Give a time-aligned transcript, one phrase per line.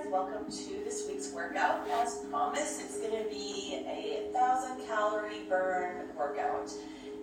[0.00, 1.86] guys, welcome to this week's workout.
[2.02, 6.72] As promised, it's going to be a thousand calorie burn workout.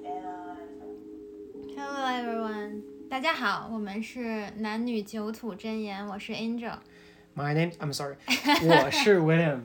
[0.05, 0.67] And
[1.75, 6.75] Hello everyone，大家好，我们是男女九土真言，我是 Angel。
[7.35, 9.61] My name, I'm sorry，我是 William。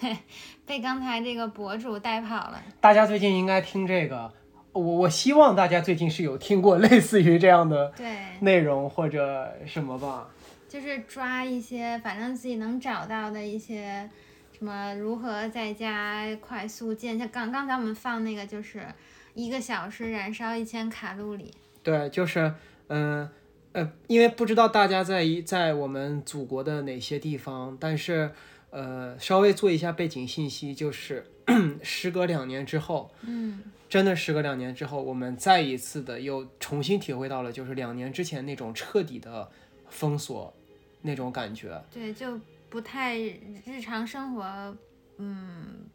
[0.00, 0.18] 对，
[0.66, 2.60] 被刚才这个博主带跑了。
[2.80, 4.32] 大家最近应该听这个，
[4.72, 10.28] 我我希望大家最近是有听过类似于这样的对，内容或者什么吧。
[10.69, 14.09] 就是抓一些反正自己能找到的一些
[14.57, 18.85] 什么如何在家快速健，像刚刚才我们放那个就是
[19.33, 21.51] 一个小时燃烧一千卡路里。
[21.81, 22.53] 对，就是
[22.87, 23.27] 嗯
[23.71, 28.31] 呃因为不知道大家在一在我们祖国的哪些地方，但是
[28.69, 31.25] 呃稍微做一下背景信息，就是
[31.81, 39.49] 时隔两年之后，嗯，真的时隔两年之后，我们再一次的又重新体会到了，就是两年之前那种彻底的
[39.87, 40.53] 封锁
[41.01, 41.81] 那种感觉。
[41.91, 44.77] 对，就不太日常生活，
[45.17, 45.87] 嗯，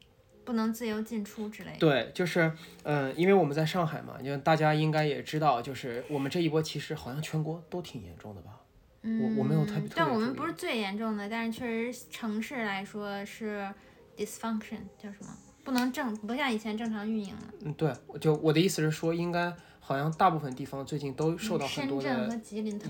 [0.45, 1.79] 不能自由进出之类的。
[1.79, 8.61] 对，就是，嗯、因为我们在上海嘛，因为大家应该也知道，就是我们这一波其实好像全国都挺严重的吧？
[9.03, 13.69] 嗯，我没有特别特但我们不是最严重的，但是确实城市来说是
[14.17, 15.29] dysfunction 叫什么？
[15.63, 17.43] 不能正不像以前正常运营了。
[17.63, 19.51] 嗯，对，就我的意思是说，应该
[19.85, 22.09] 好像大部分地方最近都受到很多的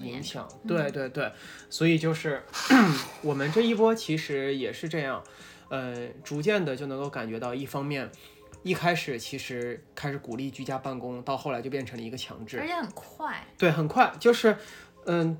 [0.02, 0.22] 影。
[0.22, 0.48] 响。
[0.66, 1.32] 对对对，
[1.68, 2.42] 所以就是
[3.22, 5.22] 我们这一波其实也是这样，
[5.68, 8.10] 呃，逐渐的就能够感觉到，一方面。
[8.62, 12.58] 一开始其实开始鼓励居家办公，到后来就变成了一个强制。
[12.58, 14.56] 而且很快，对，很快，就是，
[15.04, 15.36] 嗯，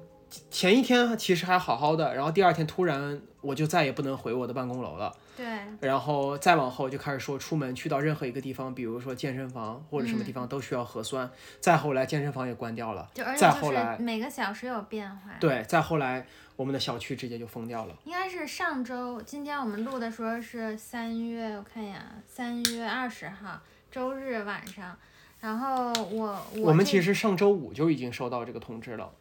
[0.50, 5.46] 前一天其实还好好的，然后第二天突然我就再也不能回我的办公楼了，对，
[5.80, 11.28] 然后再往后就开始说出门去到任何一个地方，比如说健身房或者什么地方都需要核酸，
[11.60, 15.30] 再后来健身房也关掉了，就而且就是再后来每个小时有变化。
[15.40, 16.26] 对，再后来
[16.56, 17.94] 我们的小区直接就封掉了。
[18.04, 23.60] 应该是上周，今天我们录的时候是三月，我看一眼啊，三月二十号，
[23.90, 24.96] 周日晚上。
[25.40, 29.12] 然后我我我们其实上周五就已经收到这个通知了。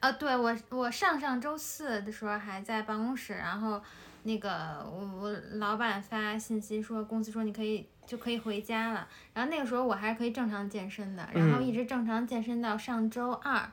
[0.00, 3.80] 啊，对我我上上周四的时候还在办公室，然后
[4.22, 13.70] 那个我我老板发信息说公司说你可以就可以回家了，然后那个时候我还是可以正常健身的，然后一直正常健身到上周二，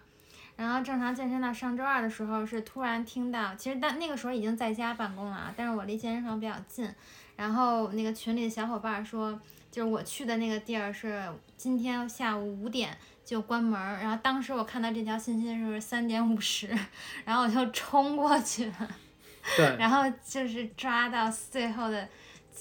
[0.55, 6.89] 然后正常健身到上周二的时候是突然听到，其实但那个时候已经在家办公了啊，但是我离健身房比较近，
[7.35, 11.23] 然后那个群里的小伙伴说，就是我去的那个地儿是
[11.55, 12.97] 今天下午五点。
[13.27, 16.69] 就关门儿，然后当时我看到这条信息的时候是三点五十，
[17.25, 18.89] 然后我就冲过去了，
[19.55, 22.07] 对，然后就是抓到最后的，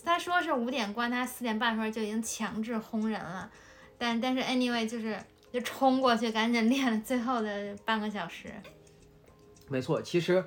[0.04, 3.50] 他说是五点关，他四点半的时候就已经强制轰人了，
[3.98, 5.18] 但但是 anyway 就是
[5.52, 8.52] 就冲过去赶紧练了最后的半个小时，
[9.68, 10.44] 没错，其实，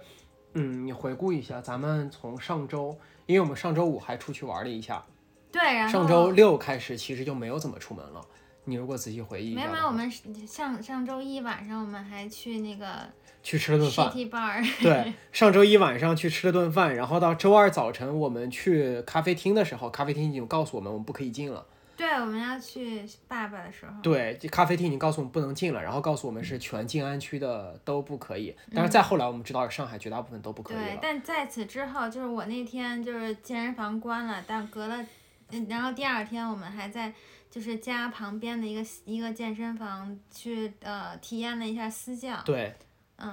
[0.54, 5.04] 嗯，你回顾一下，咱们从上周，因为我们上周五还出去玩了一下，
[5.52, 8.26] 对，然后上周六开始其实就没有怎么出门了。
[8.66, 13.10] 你如果仔细回忆一没有我们上上周一晚上我们还去那个
[13.50, 21.66] 去吃了顿饭，对，上周一晚上去吃了顿饭，然后到周二早晨我们去咖啡厅的时候，咖啡厅已经告诉我们我们不可以进了。
[21.98, 28.56] 对，我们要去爸爸的时候，对，这咖啡厅已经告诉我们不能进了，然后告诉我们是全静安区的都不可以。
[28.72, 31.00] 但是再后来我们知道上海绝大部分都不可以对，了。
[31.02, 35.04] 但在此之后，就是我那天就是健身房关了，但隔了，
[35.50, 37.12] 嗯然后第二天我们还在
[37.50, 42.40] 就是家旁边的一个一个健身房去呃体验了一下私教。
[42.46, 42.76] 对，嗯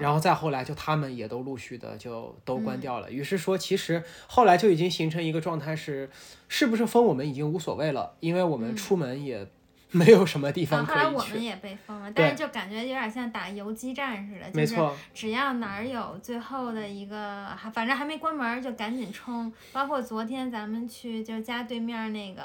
[0.01, 3.11] 然后再后来就他们也都陆续的就都关掉了。
[3.11, 6.09] 于是说，其实后来就已经形成一个状态是，
[6.49, 9.47] 是不是封我们已经无所谓了，因为我们出门也
[9.93, 11.03] 没有什么地方可以去。
[11.05, 19.53] 后来我们也被封了，但是就感觉有点像打游击战似的，就是没错，只要哪儿有最后的一个，还反正还没关门儿就赶紧冲。
[19.73, 22.43] 包括昨天咱们去就家对面那个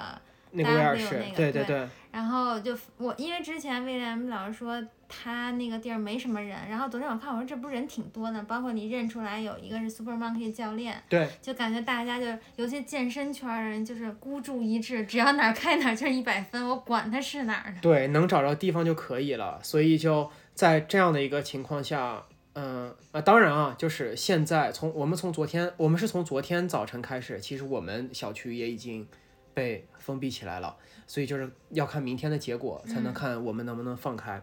[0.51, 12.25] 那个威尔士那，个对对对，然后就我因为之前威廉老师说他那个地儿没什么人，然后昨天我看我说这不是人挺多的，包括你认出来有一个是 Super Monkey 教练，对，就感觉大家就
[12.57, 17.79] 尤其健身圈人就是孤注一掷，只要哪儿开哪儿就是一百分，我管他是哪儿的。
[17.81, 19.59] 对，能找着地方就可以了。
[19.63, 22.23] 所以就在这样的一个情况下，
[22.53, 29.07] 嗯啊，当然啊，就是现在从我们从昨天，我们是从昨天早晨开始，其实我们小区也已经
[29.53, 30.75] 被封闭起来了，
[31.11, 34.41] 所以就是要看明天的结果，才能看我们能不能放开。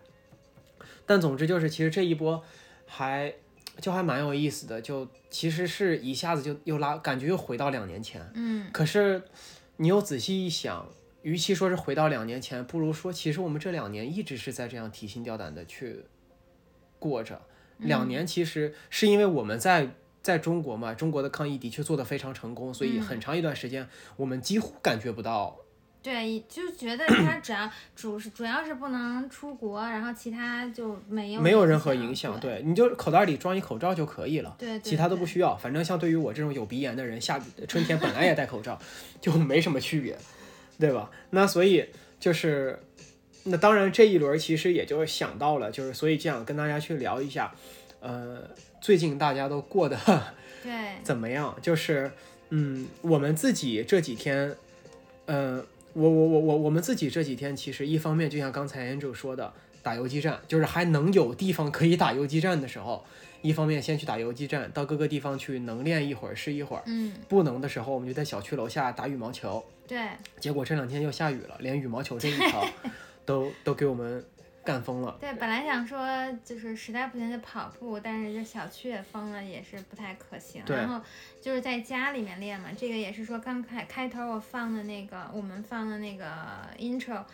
[1.07, 2.45] 但总之就是，其实这一波
[2.85, 3.33] 还
[3.81, 8.21] 就还蛮有意思的，就其实是一下子就又拉，感觉又回到两年前。
[8.35, 9.23] 嗯，可是
[9.79, 10.87] 你又仔细一想，
[11.23, 16.05] 与其说是回到两年前，不如说其实我们这两年一直是在这样提心吊胆的去
[16.99, 17.41] 过着。
[17.79, 19.89] 两年其实是因为我们在
[20.23, 25.57] 在中国嘛，中国的抗疫的确做得非常成功，所以嗯很长一段时间我们几乎感觉不到。
[26.09, 35.55] 对，就觉得 他只要主是主要是不能出国，然后其他就没有没有任何影影响，对对，你就口袋里装一口罩就可以了，对，其他都不需需要。
[35.55, 37.39] 反正像对于我这种有鼻炎的人，夏
[37.69, 38.81] 春天本来也戴口罩，
[39.21, 40.17] 就没什么区别，
[40.79, 41.11] 对吧？
[41.31, 41.85] 那所以
[42.19, 42.79] 就是，
[43.45, 47.55] 那当然这一轮其实也就想到了，就是所以这样跟大家去聊一下，
[48.01, 48.41] 呃，
[48.81, 49.99] 最近大家都过得
[50.65, 50.73] 对
[51.03, 51.55] 怎么样？
[51.61, 52.11] 就是，
[52.49, 54.57] 嗯，我们自己这几天，
[55.27, 55.63] 呃，
[55.95, 59.53] 我我我我我们自己这几天，其实一方面就像刚才 Andrew 说的，
[59.83, 63.05] 打游击战，就是还能有地方可以打游击战的时候，
[63.43, 69.65] 一方面先去打游击战，到各个地方去能练一会儿是一会儿，嗯不能的时候我们就在小区楼下打羽毛球。
[69.87, 69.99] 对
[70.39, 72.65] 结果这两天又下雨了，连羽毛球这一条
[73.25, 74.23] 都都给我们
[74.69, 75.17] 干疯了。
[75.19, 76.07] 对，本来想说
[76.45, 80.63] 就是实在不行就跑步，但是这小区也封了，也是不太可行。
[80.69, 81.01] 然后
[81.41, 86.27] 就是在家里面练嘛，这个也是说刚开开头我放的那个，我们放的那个
[86.79, 87.25] intro。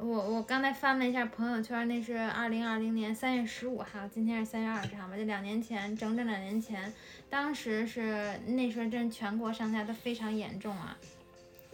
[0.00, 6.92] 我我刚才翻了一下朋友圈，那是二零二零年三月十五号，今天是三月二十号嘛，就两年前，整整两年前，
[7.28, 10.96] 当时是那时候真全国上下都非常严重啊。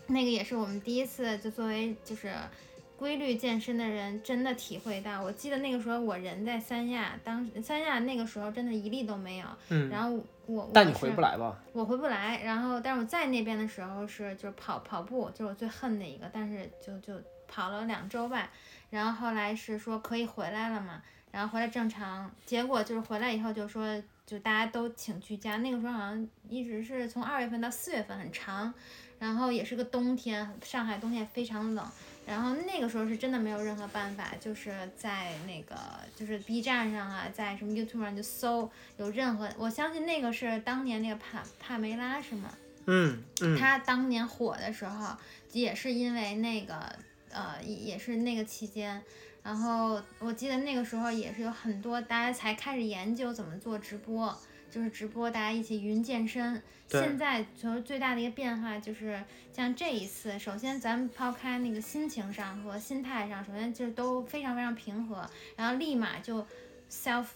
[0.08, 2.32] 那个也是我们第一次，就作为就是
[2.96, 5.22] 规律健身的人，真的体会到。
[5.22, 9.46] 我记得那个时候我人在三亚，当三亚那个时候真的一例都没有。
[9.68, 11.56] 嗯，然后我但你回不来吧？
[11.72, 18.48] 我回不来，然后但是我在那边的时候是就是跑跑步，就是我最恨的一个，但是就就跑了两周吧，
[18.88, 28.72] 然后后来是说可以回来了嘛，然后回来正常，结果就是回来以后就说就大家都请居家，那个时候好像一直是从二月份到四月份很长，
[29.18, 31.86] 然后也是个冬天，上海冬天非常冷。
[32.26, 35.76] 然后那个时候是真的没有任何办法，就是在那个
[36.16, 42.50] 就是 B 站上啊，在什么 YouTube 上就搜有任何，我相信那个是当年那个帕帕梅拉是吗？
[42.86, 45.16] 嗯嗯，她当年火的时候，
[45.52, 46.94] 也是因为那个
[47.30, 49.00] 呃，也也是那个期间。
[49.42, 54.36] 然后我记得那个时候也是有很多大家才开始研究怎么做直播，
[54.70, 56.62] 就是直播大家一起云健身。
[56.88, 59.20] 现在就是最大的一个变化就是
[59.52, 66.46] 像这一次，首先咱们抛开那个心情上和心态上，首先就是都非常非常平和，然后立马就
[66.88, 67.26] self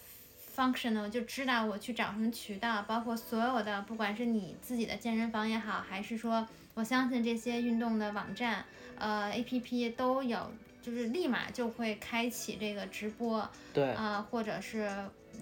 [0.55, 8.65] functional 就知道我去找什么渠道，包括所有的，不管是你自己的健身房也好，还是说我相信这些运动的网站，
[8.99, 14.89] 呃 A P P 都有，就是立马就会开启这个直播，对，啊、或者是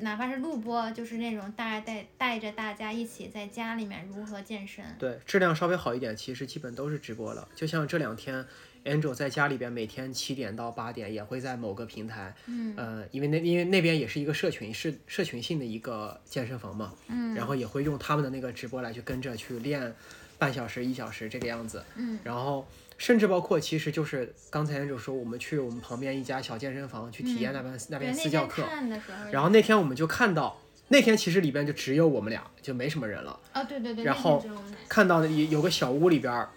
[0.00, 4.85] 哪怕是录播，就是那种大家带带着大家一起在家里面如何健身。
[4.99, 7.49] 对，质量稍微好一点，其实基本都是直播了。
[7.55, 8.44] 就像这两天
[8.85, 19.94] ，Angel 在家里边每天七点到八点也会在某个平台，嗯呃，因为那因为那边也是一个社群，是社群性的一个健身房嘛，嗯然后也会用他们的那个直播来去跟着去练
[20.38, 22.67] 半小时一小时这个样子，嗯然后
[22.98, 28.62] 甚至包括其实就是刚才 Angel 说，我们去我们旁边一家小健身房去体验那边、那边私教课，
[29.32, 30.60] 然后那天我们就看到。
[30.90, 33.38] 那天其实里边就只有我们俩，就没什么人了。
[33.52, 34.42] 哦对对对，然后
[34.88, 36.48] 看到有有个小屋里边，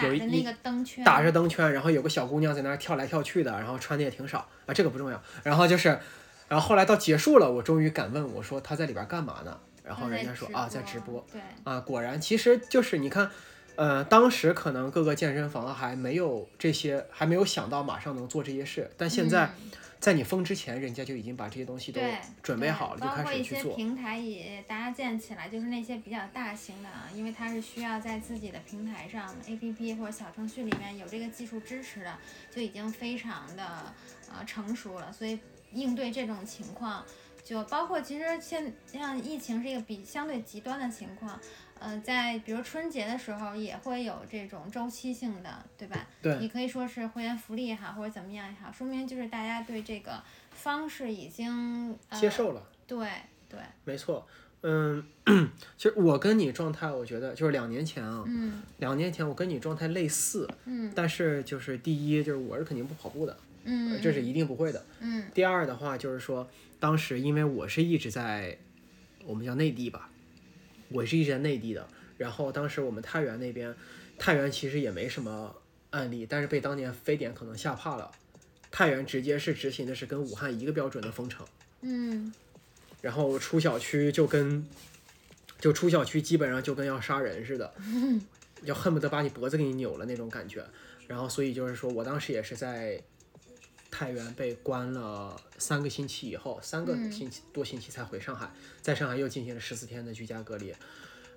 [0.00, 5.18] 有一那个灯圈，打着灯圈，然后有个小姑娘在那儿跳来跳去的，然后穿的也挺少啊，这个不重要。
[5.42, 5.98] 然后就是，
[6.46, 9.58] 然后后来到结束了，我终于敢问我说她在里边干嘛呢？
[9.82, 13.30] 然后人家说啊在直播，对，啊，果然其实就是你看，
[13.76, 21.98] 呃，当时可能各个健身房还没有这些，还没有想到马上能做这些事，但现在嗯在你封之前，人家就已经把这些东西都
[22.42, 23.74] 准备好了，就开包括一些始去做。
[23.74, 32.18] 平台也搭建起来，就是那些比较大型的啊，因为它是需要在自己的平台上，APP 或者小程序里面有这个技术支持的，
[32.54, 33.64] 就已经非常的
[34.30, 35.38] 呃成熟了，所以
[35.72, 37.02] 应对这种情况。
[37.42, 41.38] 就包括其实现像疫情是一个比相对极端的情况，
[41.84, 46.06] 呃，在比如春节的时候也会有这种周期性的，对吧？
[46.22, 50.22] 对你可以说是会员福利也好，或者怎么样也好，说明就是大家对这个
[50.52, 53.06] 方式已经、呃、接受了，对
[53.50, 54.26] 对，没错。
[54.66, 55.04] 嗯，
[55.76, 64.82] 其实我跟你状态，我觉得就是两年前啊，嗯两年前我跟你状态类似，嗯但是就是第一就是我是肯定不跑步的，嗯，呃这是一定不会的。
[65.00, 66.48] 嗯第二的话就是说，
[66.80, 68.56] 当时因为我是一直在
[69.26, 70.08] 我们叫内地吧，
[70.88, 71.86] 我是一直在内地的。
[72.16, 73.74] 然后当时我们太原那边，
[74.18, 75.54] 太原其实也没什么
[75.90, 78.10] 案例，但是被当年非典可能吓怕了。
[78.70, 81.46] 太原直接是执行的是跟武汉一个标准的封城，
[81.82, 82.32] 嗯
[83.00, 84.66] 然后出小区就跟
[85.60, 87.72] 就出小区基本上就跟要杀人似的，
[88.66, 90.64] 就恨不得把你脖子给你扭了那种感觉。
[91.06, 93.00] 然后所以就是说我当时也是在
[93.94, 98.50] 太原被关了三个星期以后，三个星期多星期才回上海，
[98.82, 100.74] 在上海又进行了十四天的居家隔离。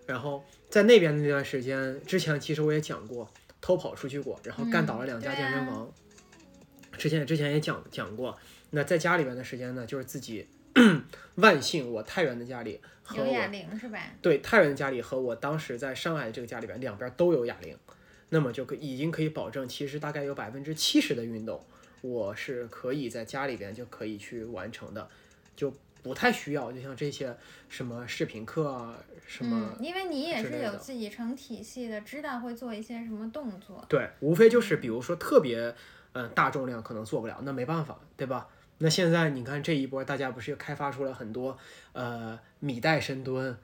[0.07, 5.93] 然后在那边的那段时间，之前其实我也讲过，偷跑出去过，然后干倒了两家健身房。
[6.97, 8.35] 之前之前也讲讲过，
[8.71, 10.47] 那在家里边的时间呢，就是自己
[11.35, 13.99] 万幸我太原的家里和我有哑铃是吧？
[14.19, 17.77] 对太原的家里和我当时在上海这个家里边两边都有哑铃，
[18.29, 21.63] 那么就可已经可以保证，其实大概有百分之七十的运动，
[22.01, 25.07] 我是可以在家里边就可以去完成的，
[25.55, 25.73] 就
[26.03, 27.35] 不太需要，就像这些
[27.67, 33.83] 什么视频课啊，什么、嗯，因为你也是有自己成体系的，知道会做一些什么动作。
[33.89, 35.73] 对，无非就是比如说特别
[36.13, 38.47] 呃大重量可能做不了，那没办法，对吧？
[38.79, 41.57] 那现在你看这一波，大家不是又开发出了很多
[41.93, 43.57] 呃米袋深蹲，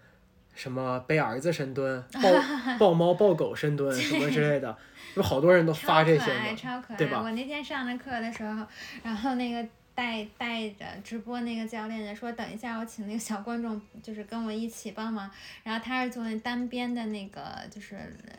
[0.56, 2.32] 什么背儿子深蹲、抱
[2.80, 4.75] 抱猫抱狗深蹲什么之类的，
[5.15, 6.98] 有好多人都发这些超可爱，嘛，超可爱。
[6.98, 8.65] 对吧我那天上着课的时候，
[9.03, 15.29] 然后那个带带着直播那个教练就说，等一下我请那个小观众就是跟我一起帮忙，
[15.63, 17.96] 然后他是做那单边的那个就是。
[17.96, 18.34] 呃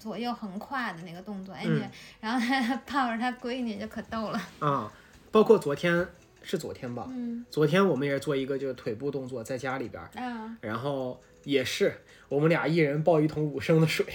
[0.00, 1.66] 左右横跨的那个动作，哎，
[2.22, 4.90] 然后他抱着他闺女就可逗了，啊，
[5.30, 6.08] 包括昨天
[6.42, 10.02] 是昨天吧，嗯昨天我们也是做一个就是腿部动作，在家里边
[10.62, 11.94] 然后也是
[12.30, 14.06] 我们俩一人抱一桶五升的水，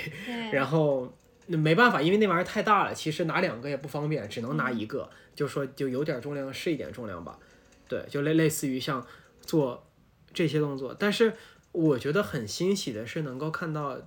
[0.51, 1.13] 然后
[1.47, 7.39] 那没办法，因为那玩意儿太大了，其实拿两个也不方便，只能拿一个，就说就有点重量是一点重量吧，
[7.87, 9.05] 对，就类类似于像
[9.41, 9.87] 做
[10.33, 11.33] 这些动作，但是
[11.71, 13.99] 我觉得很欣喜的是能够看到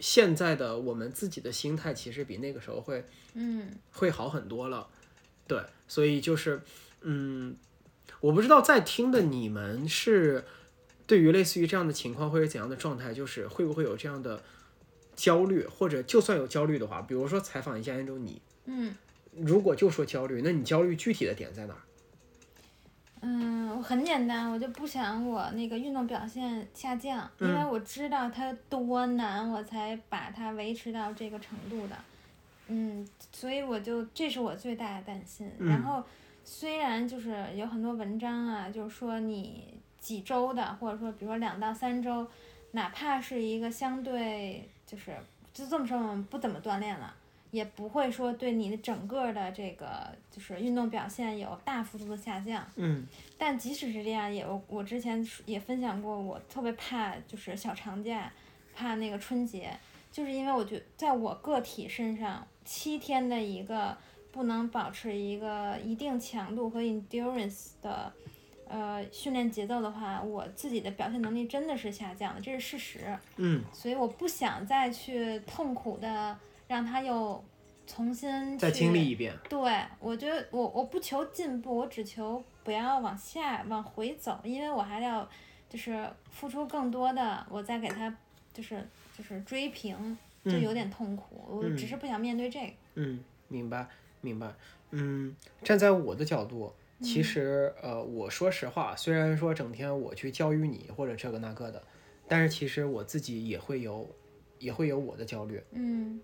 [0.00, 3.70] 现在的我们自己的心态其实比那个时候会嗯。
[3.92, 4.86] 会好很多了，
[5.46, 6.60] 对，所以就是
[7.00, 7.56] 嗯，
[8.20, 10.44] 我不知道在听的你们是
[11.06, 14.40] 对于类似于这样的情况会是怎样的状态，就是会不会有这样的
[15.18, 18.94] 焦虑，或者就算有焦虑的话，比如说采访一下安周你，嗯
[19.34, 21.80] 如果就说焦虑，那你焦虑具体的点在哪儿？
[23.20, 31.96] 嗯，我很简单，我就不想我那个运动表现下降，因为我知道它多难，我才把它维持到这个程度的。
[32.68, 35.50] 嗯，所以我就这是我最大的担心。
[35.58, 36.00] 然后
[36.44, 42.24] 虽然就是有很多文章啊，就是说你几周的，或者说比如说两到三周，
[42.70, 45.14] 哪怕是一个相对就是
[45.52, 47.14] 就这么说，不怎么锻炼了。
[47.50, 52.62] 也不会说对你的整个的这个就是运动表现有大幅度的下降。
[52.76, 53.06] 嗯
[53.38, 58.30] 但即使是这样，也我我之前也分享过，我特别怕就是小长假，
[58.74, 59.74] 怕那个春节，
[60.12, 63.96] 就是因为我觉得在我个体身上，七天的一个
[64.30, 68.12] 不能保持一个一定强度和 endurance 的
[68.68, 73.18] 呃训练节奏的话，我自己的表现能力真的是下降了，这是事实。
[73.36, 77.42] 嗯，所以我不想再去痛苦的让他又
[77.86, 79.34] 重新再去经历一遍。
[79.48, 85.28] 对，我觉得我我不求进步，我只求不要往下往回走，因为我还要
[85.68, 88.14] 就是付出更多的，我再给他
[88.52, 91.44] 就是就是追平，就有点痛苦。
[91.48, 92.72] 我只是不想面对这个。
[92.96, 93.86] 嗯，明白
[94.20, 94.52] 明白。
[94.90, 101.82] 嗯，站在我的角度，其实呃，我说实话，虽然说整天我去教育你或者这个那个的，
[102.26, 104.08] 但是其实我自己也会有
[104.58, 105.62] 也会有我的焦虑。
[105.72, 106.20] 嗯。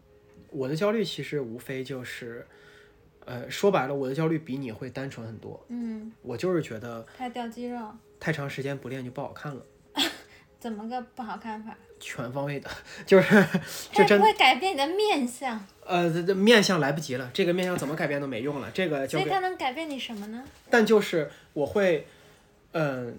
[0.50, 2.46] 我的焦虑其实无非就是，
[3.24, 5.60] 呃，说白了，我的焦虑比你会单纯很多。
[5.68, 9.66] 嗯，我就是觉得太掉肌肉，太长时间不练就不好看了，
[10.64, 11.76] 怎么个不好看法？
[12.00, 12.70] 全方位的，
[13.04, 13.46] 就是
[13.92, 20.42] 就真它也不会改变你的面相，呃，这这面相来不及了，这个面相怎么改变都没用了，这个交给所以它能改变你什么呢？
[20.70, 22.06] 但就是我会，
[22.72, 23.18] 嗯、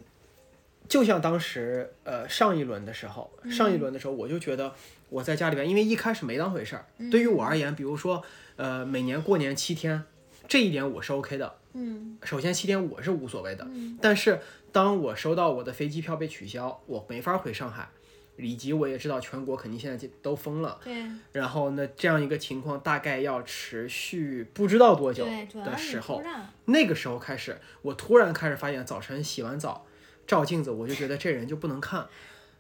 [0.90, 4.74] 就像当时呃上一轮的时候，上一轮的时候我就觉得
[5.10, 6.86] 我在家里边，因为一开始没当回事儿。
[7.12, 8.24] 对于我而言，比如说
[8.56, 10.04] 呃每年过年七天，
[10.48, 11.58] 这一点我是 OK 的。
[11.74, 14.40] 嗯首先七天我是无所谓的，嗯但是
[14.76, 17.88] 当我收到我的飞机票被取消，我没法回上海，
[18.36, 21.02] 以及我也知道全国肯定现在就都封了，对。
[21.32, 25.26] 然后呢这样一个情况大概要持续不知道多久
[25.64, 26.22] 的时候。
[26.66, 29.86] 那个时候开始，我突然开始发现，早晨洗完澡
[30.28, 32.06] 照镜子，我就觉得这人就不能看，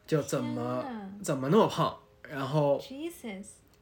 [0.07, 0.85] 就怎么
[1.21, 2.81] 怎么那么胖，然后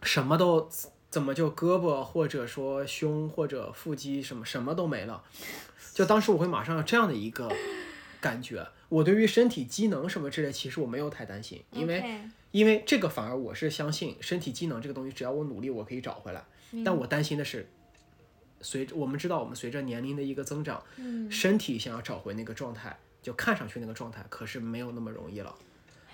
[0.02, 0.68] 什么都
[1.12, 5.22] 怎么就胳膊或者说胸或者腹肌什么什么都没了，
[5.94, 7.48] 就当时我会马上有这样的一个
[8.24, 8.66] 感觉。
[8.88, 16.42] 我对于身体机能什么之类，其实我没有太担心，因为因为这个反而我是相信身体机能这个东西，只要我努力，我可以找回来。
[16.86, 17.68] 但我担心的是，
[18.62, 25.54] 随着我们知道，我们随着年龄的一个增长，嗯身体想要找回那个状态，就看上去那个状态，可是没有那么容易了。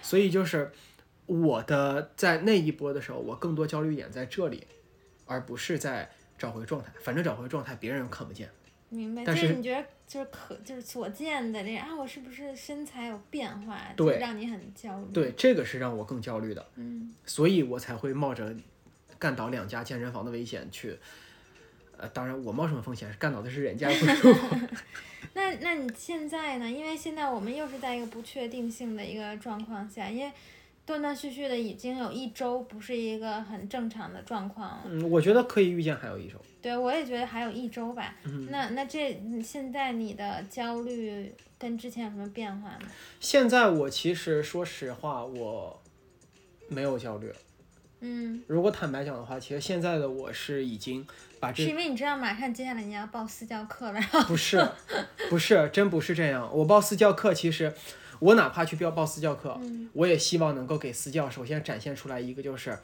[0.01, 0.71] 所以就是
[1.25, 4.65] 我的在那一波的时候，我更多焦虑点在这里，
[5.25, 6.91] 而不是在找回状态。
[7.01, 8.49] 反正找回状态别人看不见，
[8.89, 9.23] 明白。
[9.25, 18.55] 但是是你觉得就是可就是所见的这啊，我是不是身材有变化，对就让你很焦虑。，对，这个是让我更焦虑的，嗯所以我才会冒着
[19.19, 20.97] 干倒两家健身房的危险去。
[21.95, 23.13] 呃，当然我冒什么风险？
[23.19, 24.69] 干倒的是人家，不是我。
[25.35, 26.67] 那那你现在呢？
[26.67, 30.31] 因为现在我们又是在一个不确定性的一个状况下，因为
[30.89, 34.81] 断断续续的已经有一周不是一个很正常的状况了。
[34.87, 36.33] 嗯，我觉得可以预见还有一周。
[36.59, 38.15] 对，我也觉得还有一周吧。
[38.23, 42.79] 嗯那那这你现在你的焦虑跟之前有什么变化吗？
[43.19, 45.79] 现在我其实说实话，我
[46.69, 47.31] 没有焦虑。
[47.99, 51.05] 嗯，如果坦白讲的话，其实现在的我是已经
[51.39, 54.67] 把这是因为你知道马上接下来你要报私教课了，不是，
[55.29, 56.49] 不是，真不是这样。
[56.51, 57.71] 我报私教课，其实
[58.19, 62.77] 我哪怕去标报私教课，嗯我也希望能够给私教首先展现出来一个就是，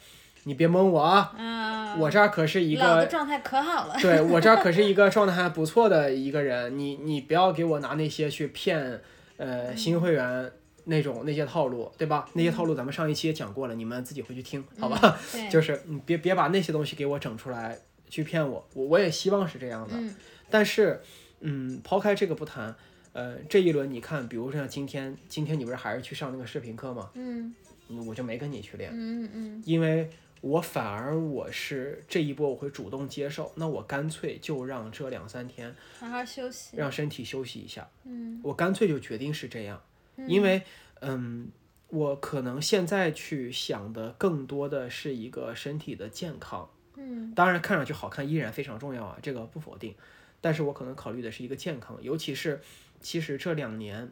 [0.44, 3.96] 你别蒙我啊，啊，我这儿可是一个，状态可好了。
[4.02, 9.02] 对我这儿可是一个状态还不错的一个人，你你不要给我拿那些去骗
[9.38, 10.52] 呃新会员。
[10.88, 12.30] 那种那些套路，对吧？
[12.34, 15.18] 那些套路咱们上一期也讲过了，你们自己回去听，好吧？
[15.34, 17.76] 嗯， 就是你别别把那些东西给我整出来
[18.08, 19.96] 去骗我，我我也希望是这样的。
[19.96, 20.14] 嗯
[20.52, 21.02] 但是，
[21.40, 22.76] 嗯，抛开这个不谈，
[23.16, 27.10] 呃，这一轮你看，比如说像今天，今天你不是还是去上那个视频课吗？
[27.14, 27.56] 嗯
[27.88, 30.10] 嗯我就没跟你去练，嗯嗯因为
[30.42, 36.76] 我反而我是这一波我会主动接受，那我干脆就让这两三天好好休息。
[36.76, 39.82] 让身体休息一下，嗯我干脆就决定是这样，
[40.28, 40.62] 因为，
[41.00, 41.50] 嗯。
[41.90, 46.68] 我可能现在去想的更多的是一个身体的健康，
[46.98, 49.94] 嗯当然，看上去好看依然非常重要啊，这个不否定。
[50.42, 52.60] 但是我可能考虑的是一个健康，尤其是
[53.06, 54.10] 其实这两年，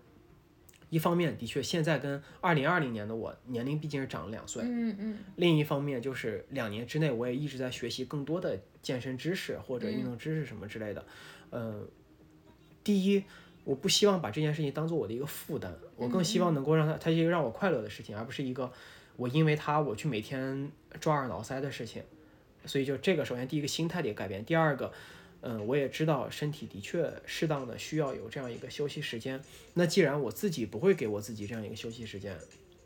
[0.91, 11.03] 一方面的确现在跟二零二零年的我年龄毕竟是长了两岁，嗯嗯另一方面就是两年之内我也一直在学习更多的健身知识或者运动知识什么之类的。
[11.50, 11.83] 呃，
[12.83, 13.23] 第一，
[13.63, 18.71] 我不希望把这件事情当做我的一个负担，我更希望能够让它它是一个让我快乐的事情，而不是一个
[19.15, 22.03] 我因为它我去每天抓耳挠腮的事情。
[22.67, 24.93] 所以就这个，首先第一个心态得改变，第二个，
[25.43, 29.39] 嗯，我也知道身体的确适当的需要有这样一个休息时间。
[29.73, 32.36] 那既然我自己不会给我自己这样一个休息时间，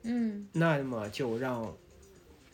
[0.04, 1.76] 嗯，那么就让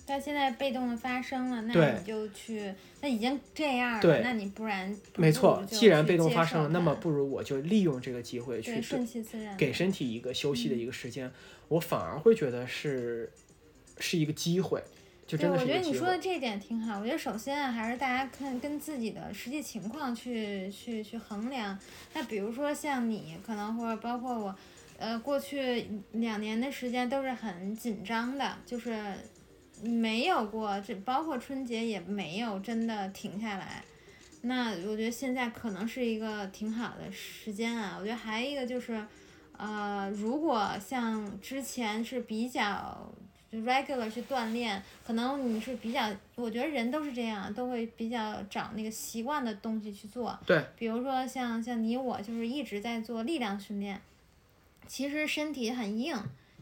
[0.06, 11.32] 但现在被动的发生了，那你就去，那已经这样了，对那你不然不没错既然被动发生了，那么不如我就利用这个机会去顺其自然，给身体一个休息的一个时间，
[11.70, 13.32] 我反而会觉得是
[13.98, 14.84] 是一个机会，
[15.26, 15.80] 就对，真的我觉得。
[15.80, 17.00] 你说的这一点挺好。
[17.00, 21.78] 我觉得首先啊，还是大家看跟自己的实际情况去去去衡量。
[22.14, 24.56] 那比如说像你，可能或者包括我，
[24.98, 29.14] 呃，过去两年的时间都是很紧张的，就是
[29.82, 33.84] 没有过，这包括春节也没有真的停下来。
[34.42, 37.96] 那我觉得现在可能是一个挺好的时间啊。
[37.98, 39.02] 我觉得还有一个就是，
[39.58, 43.10] 呃，如果像之前是比较
[43.54, 50.36] 就 regular 去锻炼，可能你是比较，我觉得人都是这样，都会比较找那个习惯的东西去做。
[50.44, 54.02] 对，比如说像像你我就是一直在做力量训练，
[54.88, 56.18] 其实身体很硬，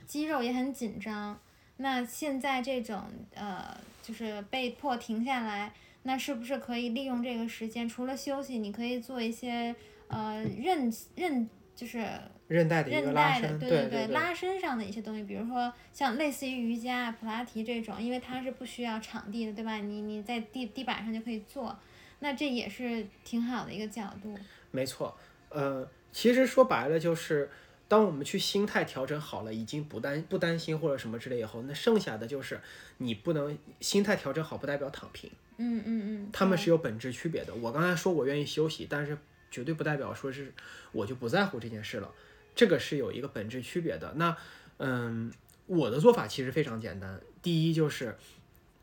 [0.06, 1.40] 肌肉也很紧张。
[1.78, 3.02] 那现在这种
[3.34, 5.74] 呃，就是被迫停下来，
[6.04, 9.74] 那是不是可以利用这个时间，除了休息，你可以做一些
[10.10, 12.06] 呃韧韧，就是
[12.52, 19.78] 韧带的一个拉伸，对对对，拉伸上的一些东西，比如说像类似于瑜伽、普拉提这种，因为它是不需要场地的，对吧？
[19.78, 21.78] 你你在地地板上就可以做，
[22.20, 24.38] 那这也是挺好的一个角度。
[24.70, 25.18] 没错。
[25.48, 27.50] 呃，其实说白了就是，
[27.88, 32.60] 当我们去心态调整好了，已经不担不担心或者什么之类以后，那剩下的就是
[32.98, 37.56] 你不能心态调整好，不代表躺平，嗯嗯嗯，他们是有本质区别的。
[37.56, 39.18] 我刚才说我愿意休息，但是
[39.50, 40.54] 绝对不代表说是
[40.94, 42.10] 我就不在乎这件事了，
[42.56, 44.14] 这个是有一个本质区别的。
[44.16, 44.36] 那
[44.78, 45.32] 嗯，
[45.68, 48.18] 我的做法其实非常简单，第一就是。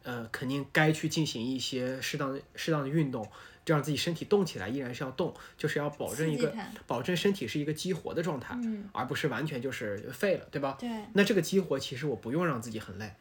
[0.04, 3.28] 呃，肯定该去进行一些适当的适当的运动，
[3.62, 6.54] 这样自己身体动起来，依然是要动，就是要保证一个
[6.86, 10.78] 保证身体是一个激活的状态，嗯，而不是完全就是废了，对吧？
[10.80, 13.16] 对，那这个激活其实我不用让自己很累，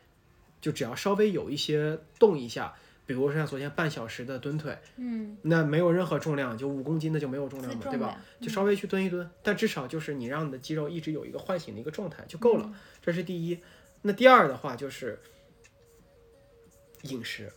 [0.61, 2.73] 就只要稍微有一些动一下，
[3.07, 8.21] 比如说像昨天半小时的蹲腿，嗯，那没有任何重量，就五公斤的就没有重量嘛，对吧？
[8.41, 13.57] 就稍微去蹲一蹲，但至少就是你让你的肌肉一直有一个唤醒的一个状态就够了，嗯这是第一。
[14.01, 15.17] 那第二的话就是
[17.03, 17.49] 饮食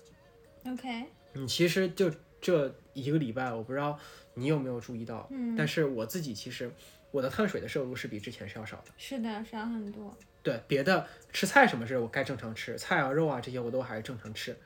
[0.65, 2.11] ，OK，你其实就
[2.41, 3.99] 这一个礼拜，我不知道
[4.35, 6.71] 你有没有注意到，嗯，但是我自己其实
[7.11, 8.93] 我的碳水的摄入是比之前是要少的。
[8.97, 10.17] 是的，少很多。
[10.43, 14.57] 对，别的吃菜什么是我该正常吃，菜啊肉啊这些我都还是正常吃。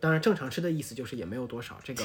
[0.00, 2.04] 当然，正常吃的意思就是也没有多少这个。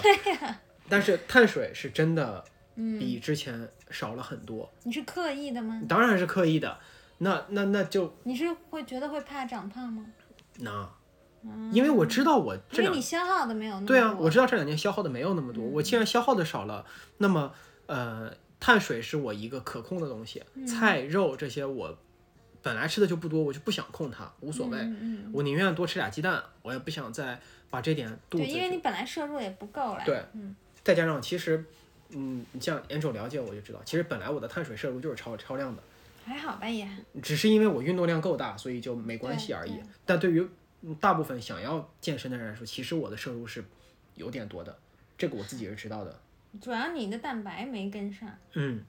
[0.89, 2.43] 但是碳水是真的
[2.75, 4.69] 嗯，比之前少了很多。
[4.83, 5.81] 你是刻意的吗？
[5.87, 6.77] 当然是刻意的，
[7.19, 10.05] 那那那就你是会觉得会怕长胖吗？
[10.57, 10.89] 那，
[11.71, 13.95] 因为我知道我这两因为你消耗的没有那么多。
[13.95, 16.85] 对啊，我知道这两年消耗的没有那么多，我既然消耗的少了，
[17.17, 17.53] 那么
[17.85, 21.97] 呃，碳水是我一个可控的东西，嗯菜肉这些我
[22.61, 27.39] 本来吃的就不多，我就不想控它，无所谓，嗯嗯我宁愿多吃俩鸡蛋，我也不想再
[27.71, 30.03] 把这点肚子对，因为你本来摄入也不够了。
[30.05, 31.65] 对嗯再加上其实。
[32.13, 35.81] 嗯，你像 Angel 了解我就知道，其实本来我的碳水摄入就是超超量的，
[36.25, 36.85] 还好吧也。
[37.23, 39.79] 只是因为我运动量够大，所以就没关系而已。
[40.05, 40.45] 但对于
[40.81, 43.63] 嗯大部分想要健身的人来说，其实我的摄入是
[44.15, 44.77] 有点多的，
[45.17, 46.19] 这个我自己是知道的。
[46.61, 48.29] 主要你的蛋白没跟上。
[48.55, 48.83] 嗯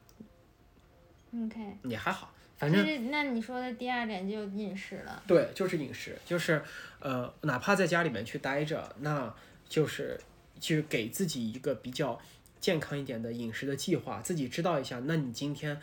[1.45, 2.32] ，OK，也还好，
[2.71, 5.23] 反是那你说的第二点就饮食了。
[5.27, 6.63] 对，就是饮食，就是
[7.01, 9.35] 呃，哪怕在家里面去待着，那
[9.69, 10.21] 就是
[10.61, 12.21] 去给自己一个比较
[12.61, 15.77] 健康一点的饮食的计划，自己知道一下，那你今天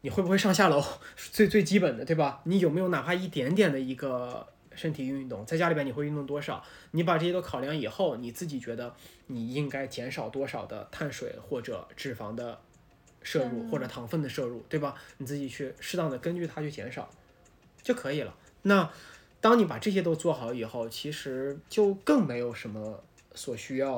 [0.00, 0.82] 你会不会上下楼，
[1.16, 2.40] 最最基本的，对吧？
[2.44, 6.64] 你有没有哪怕一点点的一个身体运动，在家里边你会运动多少？
[6.90, 8.92] 你把这些都考量以后，你自己觉得
[9.28, 12.58] 你应该减少多少的碳水或者脂肪的
[13.24, 14.94] 摄入，或者糖分的摄入，对吧？
[15.18, 17.10] 你自己去适当的根据它去减少
[17.82, 18.32] 就可以了。
[18.62, 18.88] 那
[19.40, 23.02] 当你把这些都做好以后，其实就更没有什么
[23.34, 23.92] 所需要，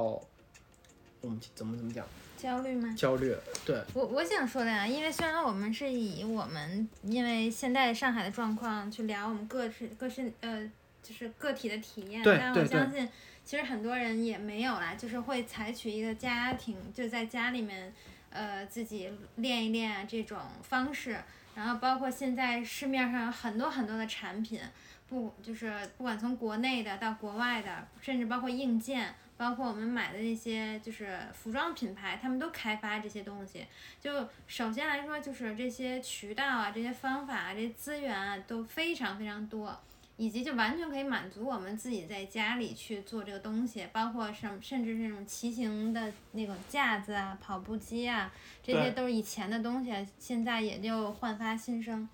[1.21, 2.95] 我们怎么怎么讲焦虑吗？
[2.97, 3.37] 焦虑。
[3.65, 10.71] 对，我我想说的呀，因为虽然我们是以我们因为现在上海的状况去聊我们个是个是呃
[11.03, 13.09] 就是个体的体验，但我相信
[13.45, 17.93] 其实很多人也没有啦，就是会采取一个家庭就在家里面
[18.31, 21.19] 呃自己练一练这种方式，
[21.55, 24.61] 然后包括现在市面上很多很多的产品，
[25.09, 29.15] 不就是不管从国内的到国外的，甚至包括硬件。
[29.39, 33.67] 包括我们买的那些就是服装品牌，他们都开发这些东西。
[34.01, 39.79] 就首先来说，就是这些渠道啊、这些方法、这些资源啊都非常非常多，
[40.17, 52.09] 以及就完全可以满足我们自己在家里去做这个东西，包括什甚至这种骑行的那种架子啊、跑步机啊，这些都是以前的东西，现在也就焕发新生。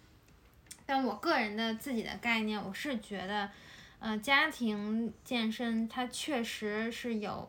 [0.85, 3.51] 但我个人的自己的概念，我是觉得。
[4.05, 7.49] 呃，家庭健身它确实是有，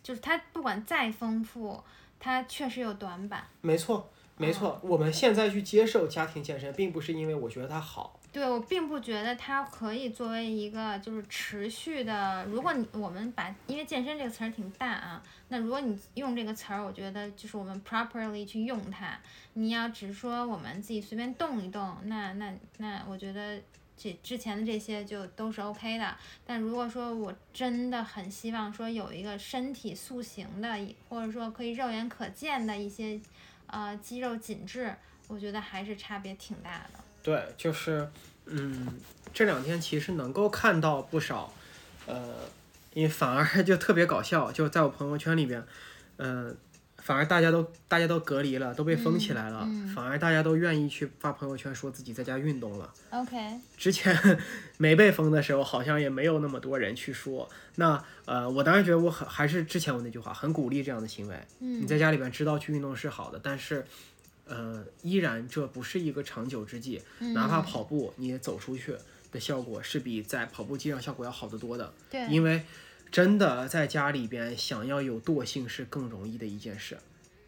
[0.00, 1.82] 就是它不管再丰富，
[2.20, 3.44] 它确实有短板。
[3.62, 4.80] 没错，没错。
[4.84, 12.44] 我们现在去接受家庭健身，并不是因为我觉得它好，对我并不觉得它可以作为一个就是持续的。
[12.46, 19.18] 如果你我们把因为健身这个词儿挺大啊，那如果你用这个词儿，我觉得就是我们 properly 去用它。
[19.54, 23.60] 你要只说我们自己随便动一动，那那那我觉得。
[24.00, 33.20] 这之前的这些就都是 OK 的，但如果说我真的很希望说有一个身体塑形的，或者说可以肉眼可见的一些
[33.66, 34.94] 呃肌肉紧致，
[35.26, 37.00] 我觉得还是差别挺大的。
[37.28, 38.08] 对，就是
[38.46, 38.86] 嗯，
[39.34, 41.52] 这两天其实能够看到不少，
[42.06, 42.34] 呃，
[42.94, 45.62] 因为反而就特别搞笑，就在我朋友圈里边，
[46.16, 46.56] 嗯、
[46.96, 52.90] 反而大家都大家都隔离了，都被封起来了，嗯嗯反而大家都愿意去发朋友圈说自己在家运动了。
[53.10, 53.36] OK，
[53.76, 54.16] 之前
[54.78, 57.46] 没被封的时候，好像也没有那么多人去说。
[57.74, 61.34] 那呃，我当然觉得我很还是之前我那句话，很鼓励这样的行为。
[61.60, 63.84] 嗯你在家里边知道去运动是好的，但是
[64.48, 67.00] 呃，依然这不是一个长久之计。
[67.20, 68.96] 嗯哪怕跑步，你走出去
[69.30, 71.92] 的效果是比在跑步机上效果要好得多的。
[72.10, 72.62] 对，因为
[73.10, 76.98] 真的在家里边想要有惰性是更容易的一件事。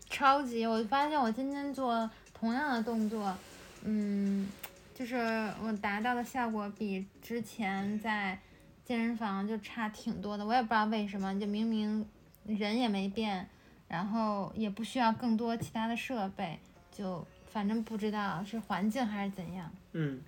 [0.08, 3.36] 超级，我发现我今天做同样的动作，
[3.84, 4.48] 嗯，
[4.94, 5.16] 就是
[5.62, 8.38] 我达到的效果比之前在
[8.84, 10.44] 健身房就差挺多的。
[10.44, 12.04] 我也不知道为什么，就明明
[12.46, 13.48] 人也没变，
[13.86, 16.58] 然后也不需要更多其他的设备，
[17.00, 19.72] 就反正不知道是环境还是怎样。
[19.92, 20.20] 嗯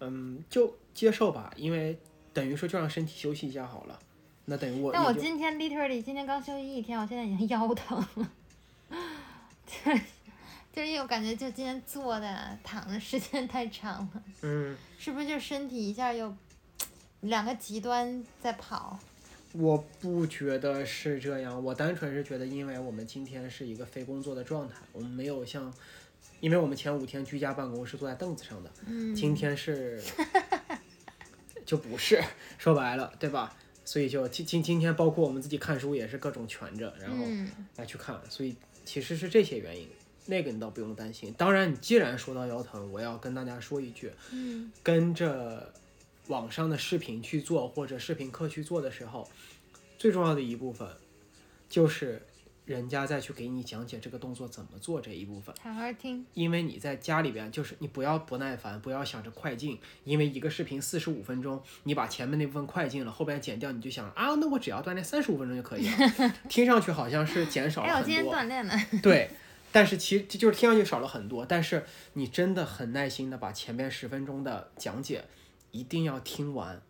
[0.00, 1.98] 嗯，就接受吧，因为
[2.32, 3.98] 等于说就让身体休息一下好了。
[4.46, 8.30] 那等于我，但我今天 literally 今天刚休息一天，我现在已经腰疼了，
[9.66, 10.00] 就是
[10.72, 14.22] 就是因为我感觉就今天坐的躺的时间太长了。
[14.40, 16.34] 嗯，是不是就身体一下又
[17.20, 18.98] 两个极端在跑？
[19.52, 25.72] 我不觉得是这样，我单纯是觉得，因为我们今天是一个非工作的状态，我们没有像，
[26.40, 30.02] 因为我们前五天居家办公是坐在凳子上的，嗯，今天是
[31.64, 32.22] 就不是，
[32.58, 33.56] 说白了，对吧？
[33.84, 39.88] 所以就今今今天包括我们自己看书也是各种蜷着，然后嗯来去看，所以其实是这些原因。
[40.26, 41.34] 那个你倒不用担心。
[41.36, 45.70] 当然，你既然说到腰疼，我要跟大家说一句，嗯跟着
[46.28, 49.28] 网上的视频去做或者视频课去做的时候，
[49.98, 50.88] 最重要的一部分
[51.68, 52.22] 就是
[52.64, 55.54] 人家再去给你讲解这个动作怎么做这一部分。
[55.62, 56.24] 好好听。
[56.32, 68.74] 因为你在家里边，就是你不要不耐烦，不要想着快进，因为一个视频四十五分钟，你把前面那部分快进了，后边剪掉，你就想啊，那我只要锻炼三十五分钟就可以了， 听上去好像是减少哎，了很我今天多，锻炼了。
[69.02, 69.30] 对，
[69.70, 75.24] 但是其实就是听上去少了很多，但是你真的很耐心的把前面十分钟的讲解
[75.70, 76.80] 一定要听完，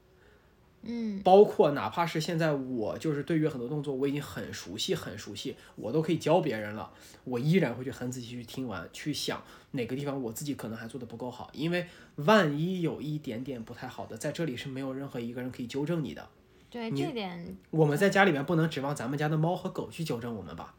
[0.87, 6.91] 嗯包括哪怕是现在我就是对于很多动作我已经很熟悉很熟悉，我都可以教别人了，
[7.25, 9.43] 我依然会去很仔细去听完，去想
[9.73, 16.29] 哪个地方我自己可能还做的不够好，因为万一有一点点不太好的，在这里是没有任何一个人可以纠正你的。
[16.71, 20.75] 对，你这点我们在家里面不能指望咱们家的猫和狗去纠正我们吧，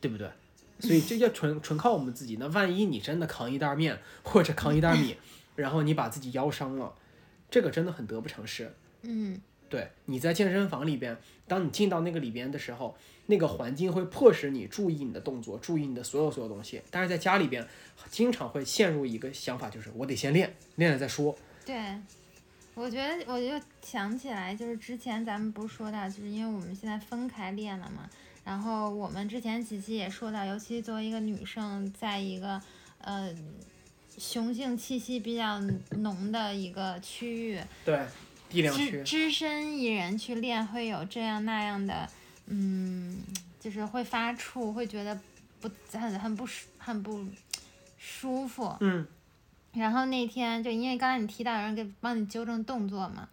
[0.00, 0.30] 对不对？
[0.78, 2.36] 所以这要纯纯靠我们自己。
[2.40, 5.16] 那万一你真的扛一袋面或者扛一袋米，
[5.56, 6.94] 然后你把自己腰伤了，
[7.50, 8.72] 这个真的很得不偿失。
[9.02, 9.40] 嗯
[9.70, 12.94] 对，你在健身房里边，当你进到那个里边的时候，
[13.26, 16.82] 那个环境会迫使你注意你的动作，注意你的所有所有东西。
[16.90, 17.64] 但是在家里边，
[18.10, 21.34] 经常会陷入一个想法，就是我得先练，练了再说。
[21.64, 21.96] 对，
[22.74, 28.10] 我觉得我就想起来，就是之前咱们不是说到，就是因为我们现在分开练了嘛，
[28.44, 32.60] 然后我们之前几期也说到，尤其作为一个女生，在一个
[33.00, 33.32] 呃
[34.18, 38.00] 雄性气息比较浓的一个区域，对，
[38.50, 42.08] 只区，只身一人去练，会有这样那样的，
[42.46, 43.18] 嗯，
[43.58, 45.18] 就是会发怵，会觉得
[45.60, 47.24] 不很很不舒很不
[47.98, 48.76] 舒服。
[48.80, 49.06] 嗯，
[49.72, 53.28] 然后那天就因为刚才你提到有人给帮你纠正动作嘛，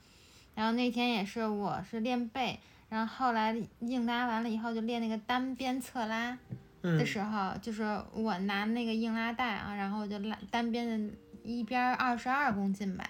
[0.56, 6.38] 然后那天也是我是练背，然后后来硬拉完了以后就练那个单边侧拉的
[6.84, 13.10] 嗯，时候，就是我拿那个硬拉带啊，然后我就拉单边的一边二十二公斤吧，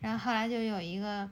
[0.00, 1.28] 然后后来就有一个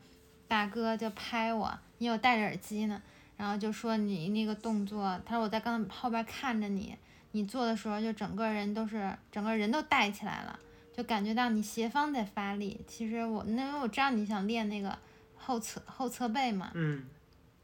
[0.54, 3.02] 大哥就拍我，因为我戴着耳机呢，
[3.36, 6.96] 然后就说你那个动作，他说我在刚后边看着你，
[7.32, 10.56] 你做的时候就整个人都是整个人都带起来了。
[10.96, 12.80] 就感觉到你斜方在发力。
[12.86, 14.96] 其实我那因为我知道你想练那个
[15.34, 17.04] 后侧后侧背嘛，嗯，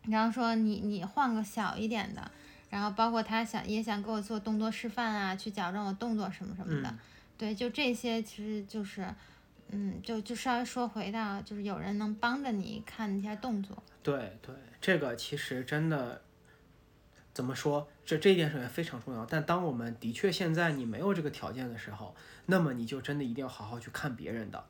[0.09, 2.29] 然后说你你换个小一点的，
[2.71, 6.89] 然后包括他想也想给我做动作示范啊，去矫正我动作什么什么的。
[6.89, 6.99] 嗯
[7.39, 9.09] 对，就这些其实就是，
[9.73, 13.83] 嗯，就就稍微说回到就是有人能帮着你看一下动作。
[14.03, 16.23] 对对，这个其实真的
[17.33, 17.89] 怎么说？
[18.05, 19.25] 这这一点首先非常重要。
[19.27, 22.15] 但当我们的确现在你没有这个条件的时候，
[22.47, 24.65] 那么你就真的一定要好好去看别人的，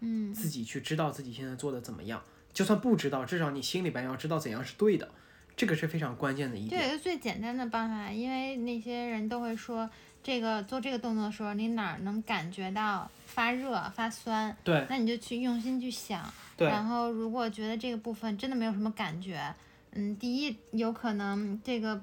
[0.00, 2.22] 嗯，自己去知道自己现在做的怎么样。
[2.52, 5.08] 就算不知道，至少你心里边要知道怎样是对的，
[5.56, 6.80] 这个是非常关键的一点。
[6.80, 9.88] 这有一个最简单的办法，因为那些人都会说，
[10.22, 16.30] 这个做这个动作的时候，你哪儿能感觉到发热、发酸，对那你就去用心去想。
[16.56, 19.54] 对然后如果觉得这个部分真的没有什么感觉，
[19.92, 22.02] 嗯，第一有可能这个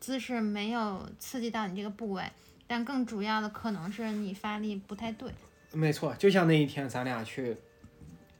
[0.00, 2.24] 姿势没有刺激到你这个部位，
[2.66, 5.30] 但更主要的可能是你发力不太对。
[5.72, 7.56] 没错，就像那一天咱俩去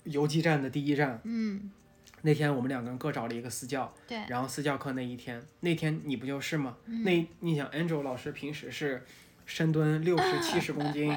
[0.02, 1.70] 游击战的第一站，嗯，
[2.22, 6.76] 那天我们两个人各找了一个私教，对，然后私教课那一天，那天你不就是吗？
[6.86, 9.04] 嗯那你想，Angel 老师平时是
[9.44, 11.16] 深蹲六十七十公斤，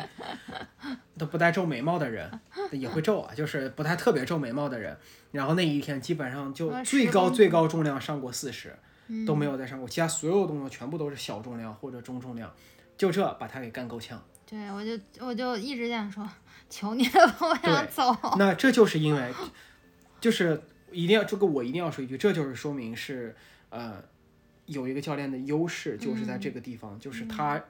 [1.17, 2.39] 都不带皱眉毛的人，
[2.71, 4.97] 也会皱啊，就是不太特别皱眉毛的人。
[5.31, 8.75] 然后那一天基本上就最高最高重量上过四十，
[9.07, 12.51] 嗯都没有再上过，其他所有动作全部都是小重量或者中重量，
[12.97, 14.19] 就这把他给干够呛。
[14.47, 16.27] 对我就我就一直这样说，
[16.69, 18.15] 求你了，我想走。
[18.37, 19.33] 那这就是因为，
[20.21, 20.61] 就是
[20.95, 23.35] 一定要这个我一定要说一句，这就是说明是
[23.69, 24.03] 呃
[24.65, 27.63] 有一个教练的优势，就是在这个地方，就是他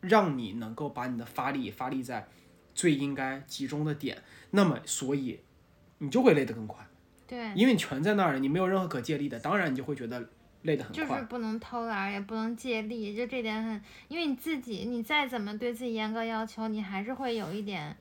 [0.00, 2.28] 让你能够把你的发力发力在
[2.74, 5.40] 最应该集中的点，那么所以
[5.98, 6.86] 你就会累得更快，
[7.26, 10.30] 对，因为你全在那儿了，你没有任何可借力的，当然你就会觉得
[10.62, 11.10] 累得很就是。
[11.28, 17.96] 不能偷懒，也不能借力，就这点很，因为你自己，你再怎么对自己严格要求，你还是会有一点，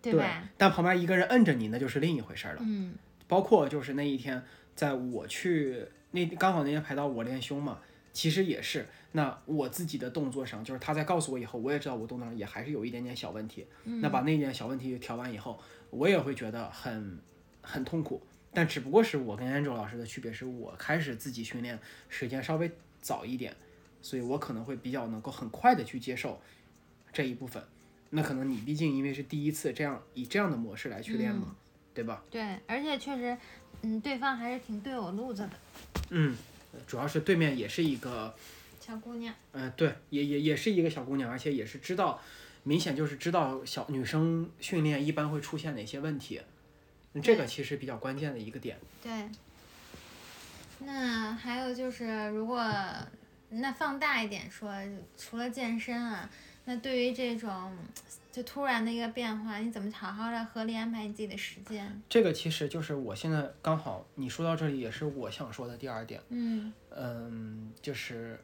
[0.00, 0.48] 对吧？
[0.56, 2.62] 但旁边一个人摁着你，那就是另一回事儿了。
[2.64, 2.94] 嗯
[3.32, 4.42] 包括就是那一天，
[4.76, 7.78] 在我去那刚好那天排到我练胸嘛，
[8.12, 8.86] 其实也是。
[9.12, 13.66] 那我自己的动作上，就是他在告诉我以后，我也知道我动作上也还是有一点点小问题。
[13.84, 17.18] 那把那点小问题调完以后，我也会觉得很
[17.62, 18.22] 很痛苦。
[18.52, 21.78] 但只不过是我跟 Angel 老师的区别是我开始自己训练
[22.10, 23.56] 时间稍微早一点，
[24.02, 26.38] 所以我可能会比较能够很快的去接受
[27.14, 27.62] 这一部分。
[28.10, 31.56] 那可能你毕竟因为是第一次这样以这样的模式来去练嘛，
[31.94, 32.22] 对吧？
[32.30, 33.36] 对，而且确实，
[33.82, 35.50] 嗯，对方还是挺对我路子的，
[36.10, 36.36] 嗯，
[36.86, 38.34] 主要是对面也是一个，
[38.80, 39.34] 小姑娘。
[39.52, 42.20] 嗯、对，也也也是一个小姑娘，而且也是知道，
[42.62, 46.40] 明显就是知道小女生训练一般会出现哪些问题，
[47.22, 48.78] 这个其实比较关键的一个点。
[49.02, 49.28] 对。
[50.84, 52.60] 那还有就是，如果
[53.50, 54.74] 那放大一点说，
[55.16, 56.28] 除了健身啊，
[56.64, 57.76] 那对于这种
[58.32, 62.02] 就突然的一个变化，你怎么好好的合理安排你自己的时间？
[62.08, 66.18] 这个其实就是我现在刚好你说到这里，也是我想说的第二点。
[66.30, 68.40] 嗯嗯，就是，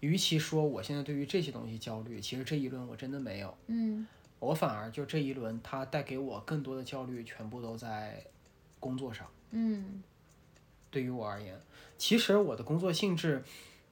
[0.00, 4.06] 与其说我现在对于这些东西焦虑，其实这一轮我真的没有，嗯
[4.40, 8.22] 我反而就这一轮它带给我更多的焦虑，全部都在
[8.78, 9.26] 工作上。
[9.52, 10.02] 嗯
[10.90, 11.58] 对于我而言，
[11.96, 13.42] 其实我的工作性质，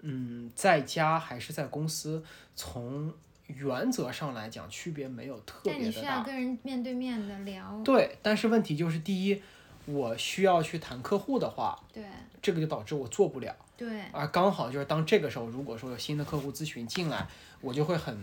[0.00, 2.22] 嗯，在家还是在公司，
[2.54, 3.14] 从
[3.46, 6.00] 原则上来讲，区别没有特别的大。
[6.00, 9.42] 需要跟人面对面的聊，对，但是问题就是，第一，
[9.87, 12.05] 我需要去谈客户的话，对
[12.40, 13.55] 这个就导致我做不了。
[13.76, 17.26] 对而刚好就是当这个时候，如果说有新的客户咨询进来，
[17.61, 18.16] 我就会很，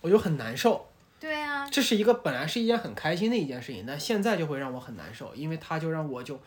[0.00, 0.86] 我就很难受。
[1.18, 6.40] 对啊，这是一个本来是一件很开心的一件事情，但现在就会让我很难受，因为它就让我就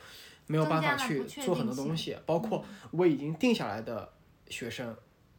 [0.47, 4.09] 没有办法去做很多东西，包括我已经定下来的
[4.49, 4.95] 学生，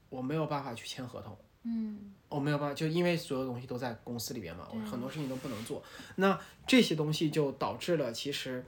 [0.09, 1.37] 我没有办法去签合同。
[1.65, 5.83] 嗯我没有办法，就因为所有东西都在公司里边嘛，我很多事情都不能做。
[6.17, 8.65] 那这些东西就导致了，其实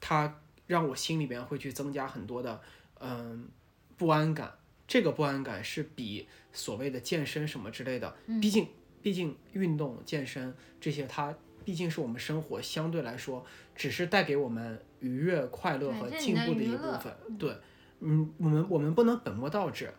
[0.00, 2.60] 它让我心里边会去增加很多的
[3.00, 3.48] 嗯
[3.96, 4.52] 不安感。
[4.86, 8.66] 这个不安感是比所谓的健身什么之类的，嗯毕竟
[9.02, 13.44] 毕竟运动、健身这些，它毕竟是我们生活相对来说
[13.74, 17.38] 只是带给我们愉悦、快乐和进步的一部分。
[17.38, 17.54] 对，
[18.00, 19.92] 嗯，我们我们不能本末倒置。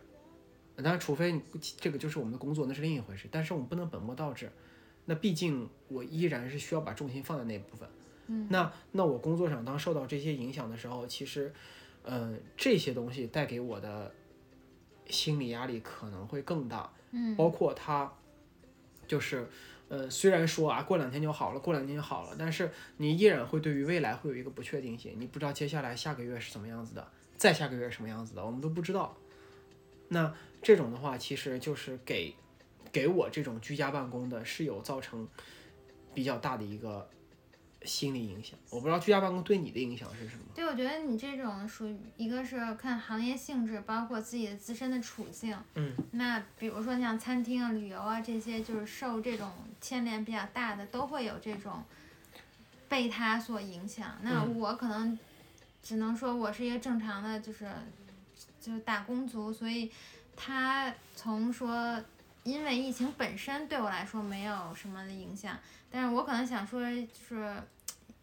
[0.82, 1.42] 当然，除非你
[1.78, 3.28] 这个就是我们的工作，那是另一回事。
[3.30, 4.50] 但是我们不能本末倒置。
[5.06, 7.88] 那毕竟我依然是需要把重心放在那部分。
[8.28, 11.52] 嗯，那那我工作上当受到这些影响的时候，其实，
[12.04, 14.14] 嗯、这些东西带给我的
[15.08, 16.90] 心理压力可能会更大。
[17.12, 18.12] 嗯包括它，
[19.08, 19.48] 就是，
[19.88, 29.16] 呃，虽然说啊，过两天就好了，过两天就好了，但是你依然会对于未来会有一个不确定性，你不知道接下来下个月是什么样子的，再下个月是什么样子的，我们都不知道。
[30.06, 32.34] 那这种的话，其实就是给
[32.92, 35.26] 给我这种居家办公的室友造成
[36.14, 37.08] 比较大的一个
[37.82, 38.58] 心理影响。
[38.68, 40.42] 我不知道居家办公对你的影响是什么？
[40.54, 45.56] 对，我觉得你这种属于一个是看行业性质，包括自己的自身的处境。
[45.74, 45.94] 嗯。
[46.12, 51.82] 那比如说像餐厅啊、旅游啊这些，就是受这种牵连比较大的，都会有这种
[52.88, 54.18] 被它所影响。
[54.22, 55.18] 那嗯我可能
[55.82, 57.66] 只能说我是一个正常的，就是
[58.60, 59.90] 就是打工族，所以
[60.36, 62.02] 它从说。
[62.42, 65.54] 因为疫情本身对我来说没有什么的影响，
[65.90, 67.62] 但是我可能想说就是，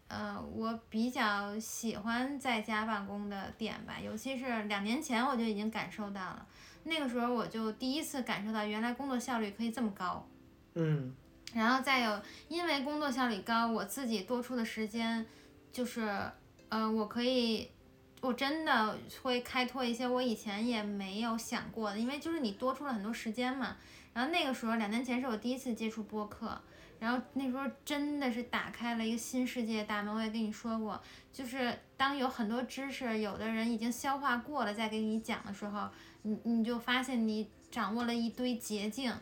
[0.08, 6.44] 呃，我比较喜欢在家办公的点吧，尤其是两年前我就已经感受到了，
[6.82, 10.26] 那个时候我就第一次感受到原来工作效率可以这么高。
[10.74, 11.14] 嗯
[11.54, 15.24] 然后再有，因为工作效率高，我自己多出的时间，
[15.72, 16.20] 就是，
[16.68, 17.70] 呃，我可以，
[18.20, 23.76] 我真的会开拓一些我以前也没有想过的，因为就是你多出了很多时间嘛。
[24.12, 26.60] 然后那个时候，两年前是我第一次接触播客，
[26.98, 30.12] 然后那时候真的是打开了一个新世界大门。
[30.12, 31.00] 我也跟你说过，
[31.32, 35.88] 就是当有很多知识，有的人已经消化过了，再给你讲的时候，
[36.22, 39.12] 你你就发现你掌握了一堆捷径。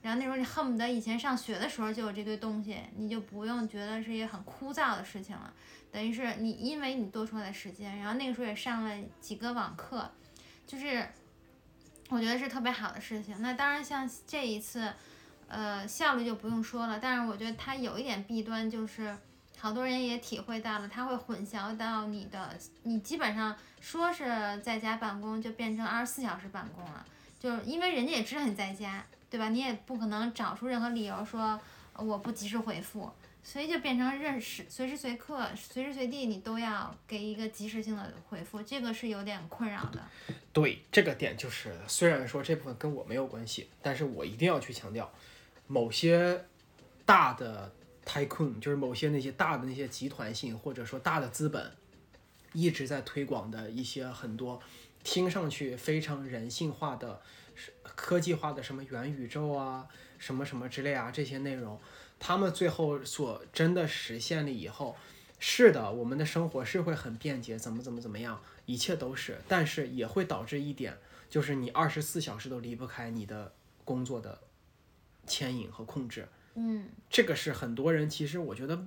[0.00, 5.52] 然后那时候你恨不得以前上学的时候就有这堆东西，你就不用觉得是一个很枯燥的事情了。
[5.94, 10.10] 等于是你因为你多出来的时间，然后那个时候也上了几个网课，
[10.66, 11.08] 就是
[12.08, 13.40] 我觉得是特别好的事情。
[13.40, 14.92] 那当然像这一次，
[15.46, 19.16] 呃，效率就不用说了，但是我觉得它有一点弊端，就是
[19.56, 24.24] 好多人也体会到了，它会混淆到你的，你基本上说是
[24.62, 27.06] 在家办公，就变成二十四小时办公了，
[27.38, 29.04] 就是因为人家也知道你在家。
[29.30, 29.48] 对吧？
[29.48, 31.58] 你也不可能找出任何理由说
[31.96, 33.10] 我不及时回复，
[33.46, 40.02] 所以就变成认识随时随刻、随时随地你都要给一个及时性的回复，这个是有点困扰的。
[40.52, 45.12] 对，这个点就是，虽然说这部分跟我没有关系，但是我一定要去强调，
[45.66, 46.44] 某些
[47.04, 47.70] 大的
[48.06, 51.70] tycoon，就是某些那些大的那些集团性或者说大的资本，
[52.54, 54.60] 一直在推广的一些很多
[55.02, 57.20] 听上去非常人性化的、
[57.82, 59.86] 科技化的什么元宇宙啊、
[60.18, 61.78] 什么什么之类啊这些内容，
[62.18, 64.96] 他们最后所真的实现了以后，
[65.38, 68.40] 是的，我们的生活是会很便捷，怎么怎么怎么样。
[68.66, 70.96] 一切都是，但是也会导致一点，
[71.28, 73.52] 就是你二十四小时都离不开你的
[73.84, 74.40] 工作的
[75.26, 76.26] 牵引和控制。
[76.54, 78.86] 嗯，这个是很多人其实我觉得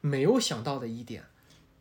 [0.00, 1.24] 没有想到的一点。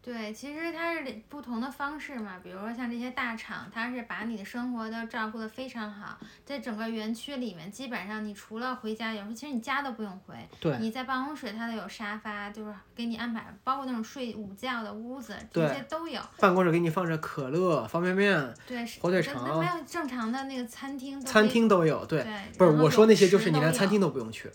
[0.02, 16.22] 对，其实它是不同的方式嘛，比如说像这些大厂，它是把你的生活都照顾得非常好，在整个园区里面，基本上你除了回家，有时候其实你家都不用回，对你在办公室它都有沙发，就是给你安排，包括那种睡午觉的屋子，这些都有。
[16.40, 22.06] 办公室给你放着可乐、方便面、对，是火腿肠没有正常的那个餐厅餐厅都有。
[22.06, 24.50] 对，对，不是我说那些，就是你连餐厅都不用去。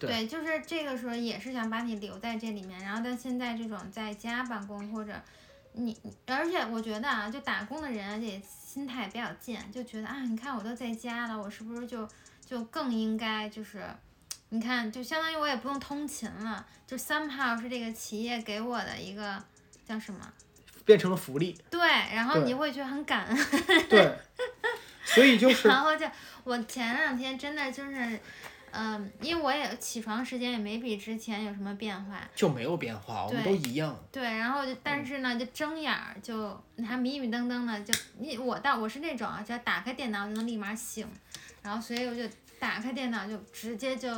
[0.00, 5.12] 对对，就是这个时候也是想把你留在这里面，然后但现在这种在家办公或者
[5.74, 5.96] 你，
[6.26, 12.08] 而且我觉得啊，就打工的人也心态比较贱，就觉得啊，你看我都在家了，我是不是就
[12.44, 13.84] 就更应该就是，
[14.48, 19.40] 你看就相当于我也不用通勤了，就 somehow 是这个企业给我的一个
[19.86, 20.32] 叫什么？
[20.86, 21.56] 变成了福利。
[21.70, 23.38] 对，然后你会觉得很感恩，
[23.88, 24.18] 对，
[25.04, 26.06] 所以就是然后就
[26.42, 28.18] 我前两天真的就是。
[28.72, 33.96] 嗯，因为我也起床时间也没比之前有什么变化，就没有变化，我们都一样。
[34.12, 41.06] 对，然后就但是呢，就睁眼儿就还迷迷瞪瞪的，就你我到我是那种啊，只要打开电脑就能立马醒，
[41.62, 42.22] 然后所以我就
[42.58, 44.08] 打开电脑就直接就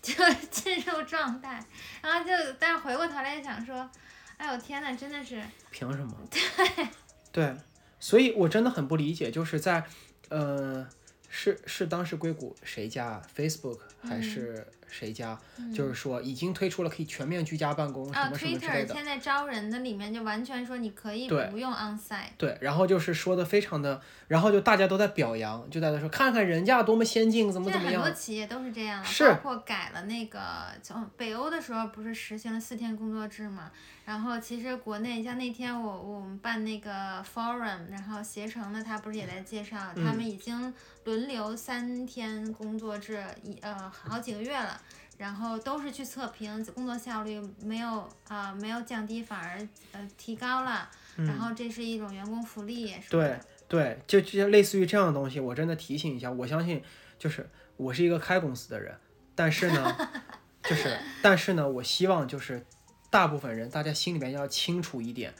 [0.00, 0.14] 就
[0.50, 1.62] 进入状态，
[2.02, 3.88] 然后就但是回过头来想说，
[4.36, 6.14] 哎呦天呐，真的是凭什么？
[6.30, 6.88] 对
[7.30, 7.54] 对，
[8.00, 9.84] 所以我真的很不理解，就是在
[10.30, 10.86] 呃，
[11.28, 15.38] 是是当时硅谷谁家？Facebook 还嗯是谁家？
[15.74, 18.94] 就是说已经推出了可以全面居家办公什啊么什么之类，Twitter 的。
[18.94, 28.18] 现在招人的里面就完全说你可以不用 onsite，对，然后就是说的非常的，然后就大家都在表扬，就在那说看看人家多么先进，怎么怎么现在很多。
[28.18, 30.40] 企业都是这样，是包括改了那个
[30.82, 33.70] 从北欧的时候不是实行了四天工作制嘛？
[34.04, 40.72] 然后其实国内像那天我我们办那个 forum，然后携程的他不是也在介绍，他嗯们已经
[41.04, 44.77] 轮流三天工作制一呃好几个月了。
[45.18, 50.88] 然后都是去测评工作效率没有啊、没有降低，反而呃提高了。
[51.16, 56.30] 然后这是一种员工福利，是吧嗯对对，就这些类似于这样的东西，我真的提醒一下。
[56.30, 56.80] 我相信，
[57.18, 58.96] 就是我是一个开公司的人，
[59.34, 59.96] 但是呢，
[60.62, 62.64] 就是但是呢，我希望就是
[63.10, 65.34] 大部分人大家心里面要清楚一点，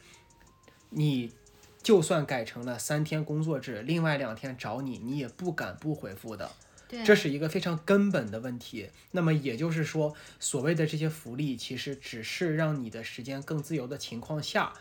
[0.91, 1.33] 你
[1.81, 6.51] 就算改成了三天工作制，另外两天找你，你也不敢不回复的。
[6.89, 8.89] 对这是一个非常根本的问题。
[9.12, 14.72] 那么也就是说，所谓的这些福利，其实只是让你的时间更自由的情况下，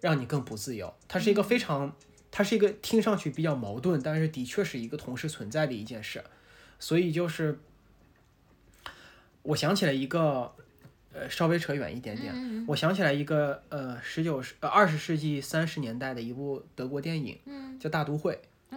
[0.00, 0.94] 让你更不自由。
[1.08, 1.96] 它是一个非常，
[2.30, 6.22] 它是一个听上去比较矛盾，但是的确是一个同时存在的一件事。
[6.78, 7.58] 所以就是，
[9.42, 10.52] 我想起来一个，
[11.12, 18.32] 呃，稍微扯远一点点，嗯我想起来一个，呃，十九世呃二十世纪三十年代的一部德国电影，嗯叫《大都会》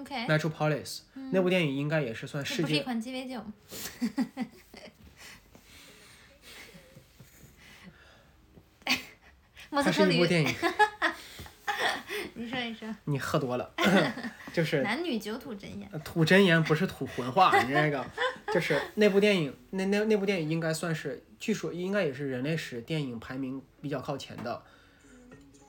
[0.06, 0.99] ，OK，（Metropolis）。
[1.32, 3.41] 那部电影应该也是算世界这不是一款鸡尾酒？
[9.84, 10.56] 它是一部电影，
[12.36, 13.74] 你说一说，你喝多了，
[14.53, 15.89] 就是男女酒吐真言。
[16.01, 18.06] 吐真言不是吐混话，你这个
[18.53, 24.64] 就是那部电影，那那那部电影应该算是，据说应该也是人类史电影排名比较靠前的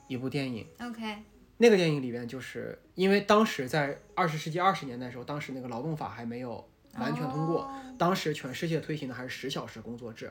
[0.07, 0.65] 一部电影。
[0.81, 1.17] OK，
[1.59, 10.31] 那个电影里边，就是因为当时在二十世纪二十年代的时候，当时那个劳动法还没有完全通过，哦当时全世界推行的还是十小时工作制，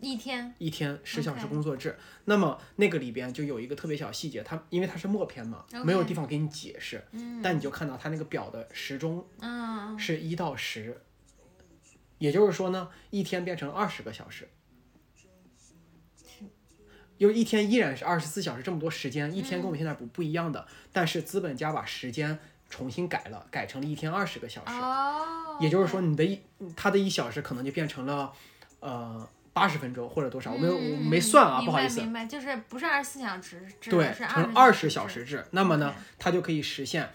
[0.00, 1.96] 一天，一天十小时工作制。
[2.24, 7.40] 那么那个里边就有一个特别小细节，它因为它是默片嘛没有地方给你解释，嗯。
[7.40, 11.00] 但你就看到它那个表的时钟嗯，是一到十，
[12.18, 14.48] 也就是说呢，一天变成二十个小时，
[17.22, 22.36] 因为一天依然是二十四小时这么多时间，一天跟我们现在不不一样的，但是资本家把时间
[22.68, 26.40] 重新改了，改成了一天二十个小时，哦，也就是说你的一
[26.74, 28.32] 他的一小时可能就变成了
[28.80, 32.00] 呃八十分钟或者多少，我没有没算啊，不好意思。
[32.00, 37.08] 白明白，就是不是二十四小时制，对，成二二十小时制，那么呢它就可以实现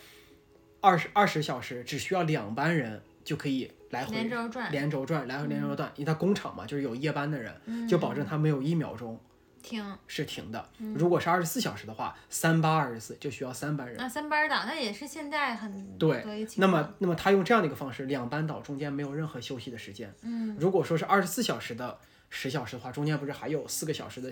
[0.79, 5.91] 二十二十小时，只需要两班人就可以来回连轴转，连轴转，来回连轴转。
[5.97, 7.85] 因为它工厂嘛，就是有夜班的人，嗯。
[7.85, 9.19] 就保证它没有一秒钟
[9.67, 10.69] 停是停的。
[10.79, 13.99] 嗯如果是二十四小时的话，三八二十四就需要三班人。
[13.99, 20.13] 啊三班倒，那也是现在很对那么，那么他用这样的一个方式，两班倒中间没有任何休息的时间。
[20.21, 21.97] 嗯，如果说是二十四小时的
[22.29, 24.31] 十小时的话，中间不是还有四个小时的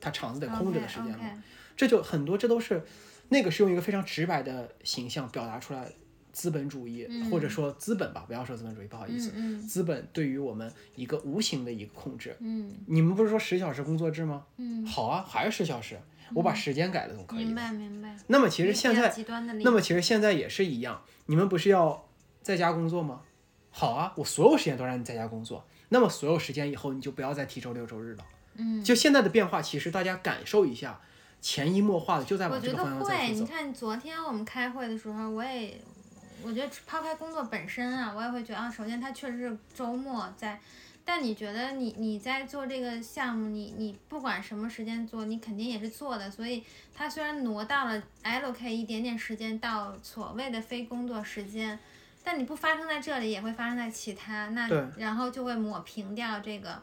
[0.00, 1.42] 他场子得空着的时间吗
[1.76, 2.84] 这就很多，这都是
[3.28, 5.90] 那个是用一个非常直白的形象表达出来
[6.32, 12.36] 资本主义，嗯或者说资本吧，不要说资本主义，不好意思，嗯资本对于我们一个无形的一个控制。
[12.40, 14.44] 嗯你们不是说十小时工作制吗？
[14.56, 15.98] 嗯，好啊，还是十小时，
[16.34, 17.56] 我把时间改了总可以明了。
[17.56, 18.16] 白明白。
[18.26, 19.14] 那么其实现在，
[19.62, 22.08] 那么其实现在也是一样，你们不是要
[22.40, 23.20] 在家工作吗？
[23.70, 28.24] 好啊，我所有时间都让你在家工作，那么所有时间以后你就不要再提周六周日了。
[28.56, 31.00] 嗯，就现在的变化，其实大家感受一下，
[31.40, 33.28] 潜移默化的就在我觉得往这个方向在会。
[33.28, 33.40] 去走。
[33.40, 35.80] 你看昨天我们开会的时候，我也，
[36.44, 40.60] 我觉得抛开工作本身啊，我也会觉得啊，首先它确实是周末在，
[41.04, 46.62] 但你觉得你你在做这个项目，你你不管什么时间做，你肯定也是做的，所以
[46.94, 51.78] 它虽然挪到了 allocate 一点点时间到所谓的非工作时间。
[52.24, 56.80] 但你不发生在这里，也会发生在其他，那对然后就会抹平掉这个，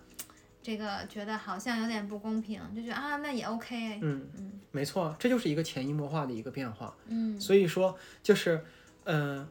[0.62, 6.94] 这个觉得好像有点不公平，就觉得啊，那也 OK，嗯嗯没错，这就是一个潜移默化的一个变化。
[7.08, 8.62] 嗯所以说，就是，
[9.12, 9.48] 嗯、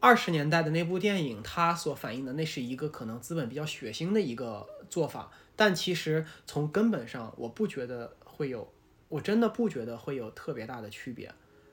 [0.00, 8.72] 二十年代的那部电影，它所反映的那是一个可能资本比较血腥的一个做法，但其实从根本上，我不觉得会有，
[9.10, 11.30] 我真的不觉得会有特别大的区别。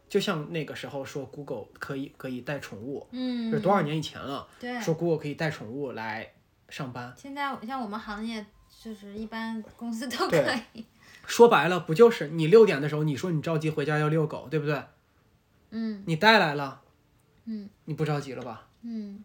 [0.10, 6.34] 就像那个时候说 Google 可以可以带宠物，嗯，这是多少年以前了，对，说 Google 可以带宠物来
[6.70, 8.46] 上班，现在像我们行业，
[8.84, 10.38] 就是一般公司都 可
[10.74, 10.86] 以，
[11.26, 14.84] 说白了不就是你六点的时候你说你着急回家要遛狗，对不对？
[15.72, 16.84] 嗯你带来了，
[17.46, 18.68] 嗯你不着急了吧？
[18.84, 19.24] 嗯，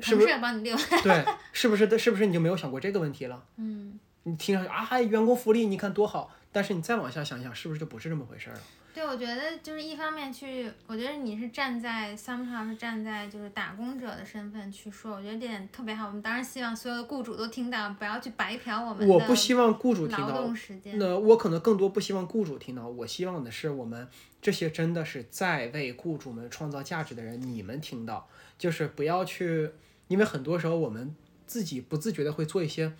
[0.00, 1.98] 是不是你溜， 对，是不是？
[1.98, 3.44] 是不是你就没有想过这个问题了？
[3.56, 8.60] 嗯，你听上去啊，员工福利你看多好，但是你再往下想想，是不是就不是这么回事了？
[8.94, 16.06] 对，我觉得就是一方面去，我觉得你是站在 somehow 是站在就是打工者的身份去说，我觉得这点特别好。
[16.08, 20.98] 我们当然希望所有的雇主都听到，不要去白嫖我们我的不希望雇主听劳到，动时间。
[20.98, 24.06] 那我可能更多不希望雇主听到，我希望的是我们
[24.42, 28.28] 这些真的是在为雇主们创造价值的人，你们听到，
[28.58, 29.70] 就是不要去，
[30.08, 31.16] 因为很多时候我们
[31.46, 32.92] 自己不自觉的会做一些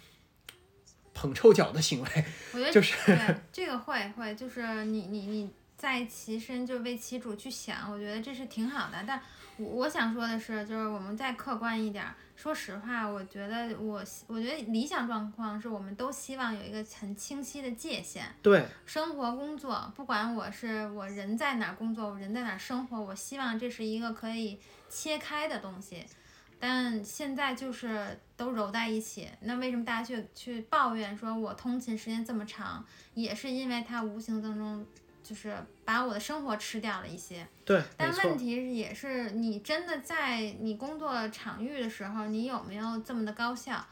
[1.13, 2.25] 捧臭脚的行为，
[2.55, 5.51] 我觉得就是对这个会会，就是你你你
[5.83, 9.03] 在其身就为其主去想，我觉得这是挺好的。
[9.05, 9.21] 但
[9.57, 12.15] 我我想说的是，就是我们再客观一点儿。
[12.37, 26.07] 说实话，我觉得我我觉得理想状况是我们都希望有一个很清晰的界限，对生活工作，不管我是我人在哪儿工作，我人在哪儿生活，我希望这是一个可以切开的东西。
[26.61, 34.87] 但现在就是都揉在一起，那为什么大家去去抱怨说我通勤时间这么长，也是因为它无形当中
[35.33, 37.47] 就是把我的生活吃掉了一些。
[37.65, 43.83] 对，但问，题是也是你真的在你工作场域的时候，你有没有这么的高效？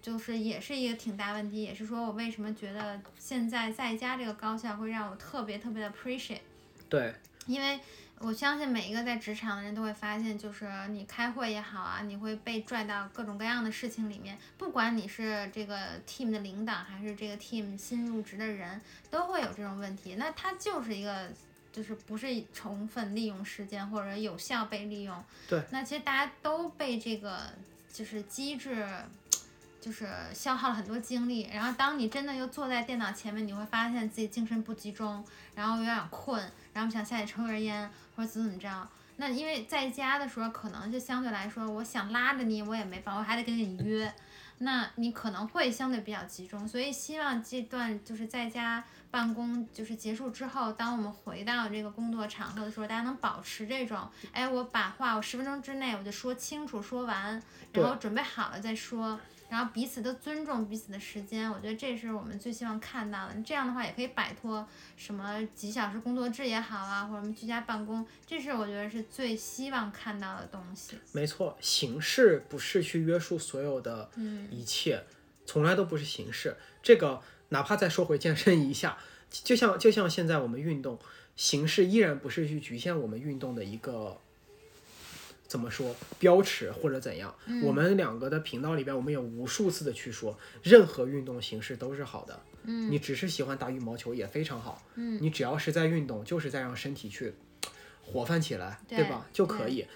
[0.00, 6.40] 就是也是一个挺大问题，也是说我为什么觉得现在在家这个高效会让我特别特别的 appreciate，
[6.88, 7.12] 对
[7.46, 7.78] 因为
[8.20, 20.16] 我相信每一个在职场的人都会发现，就是你开会也好啊，你会被拽到各种各样的事情里面，不管你是这个 team 的领导还是这个 team 新入职的人，都会有这种问题。
[20.16, 21.28] 那它就是一个。
[21.70, 25.62] 就是不是充分利用时间或者有效被利用，对。
[25.70, 27.42] 那其实大家都被这个
[27.92, 28.84] 就是机制，
[29.80, 31.48] 就是消耗了很多精力。
[31.52, 35.24] 然后当你真的又坐在电脑前面，你会发现自己精神不集中，
[35.54, 36.40] 然后有点困，
[36.72, 38.88] 然后想下去抽根烟或者怎么怎么着。
[39.16, 44.12] 那因为在家的时候，可能就相对来说，我想拉着你，我也没法，我还得跟你约。
[44.60, 57.40] 那你可能会相对比较集中，所以希望这段就是在家办公就是结束之后，当我们回到这个工作场合的时候，大家能保持这种，哎，我把话我十分钟之内我就说清楚说完，
[57.72, 63.34] 然后准备好了再说，然后彼此都尊重彼此的时间，我觉得这是我们最希望看到的。
[63.42, 70.98] 这样的话也可以摆脱什么几小时工作制也好啊，或者什么居家办公，这是我觉得是最希望看到的东西。
[71.12, 75.02] 没错，形式不是去约束所有的嗯一切，
[75.46, 76.56] 从来都不是形式。
[76.82, 78.98] 这个哪怕再说回健身一下，
[79.30, 80.98] 就像就像现在我们运动，
[81.36, 84.20] 形式依然不是去局限我们运动的一个
[85.48, 87.34] 怎么说标尺或者怎样。
[87.46, 92.40] 嗯我们两个的频道里边，我们有无数次的去说，任何运动形式都是好的。
[92.64, 97.32] 嗯你只是喜欢打羽毛球也非常好，嗯你只要是在运动，就是在让身体去
[98.04, 99.26] 活泛起来，对吧？
[99.32, 99.86] 就可以，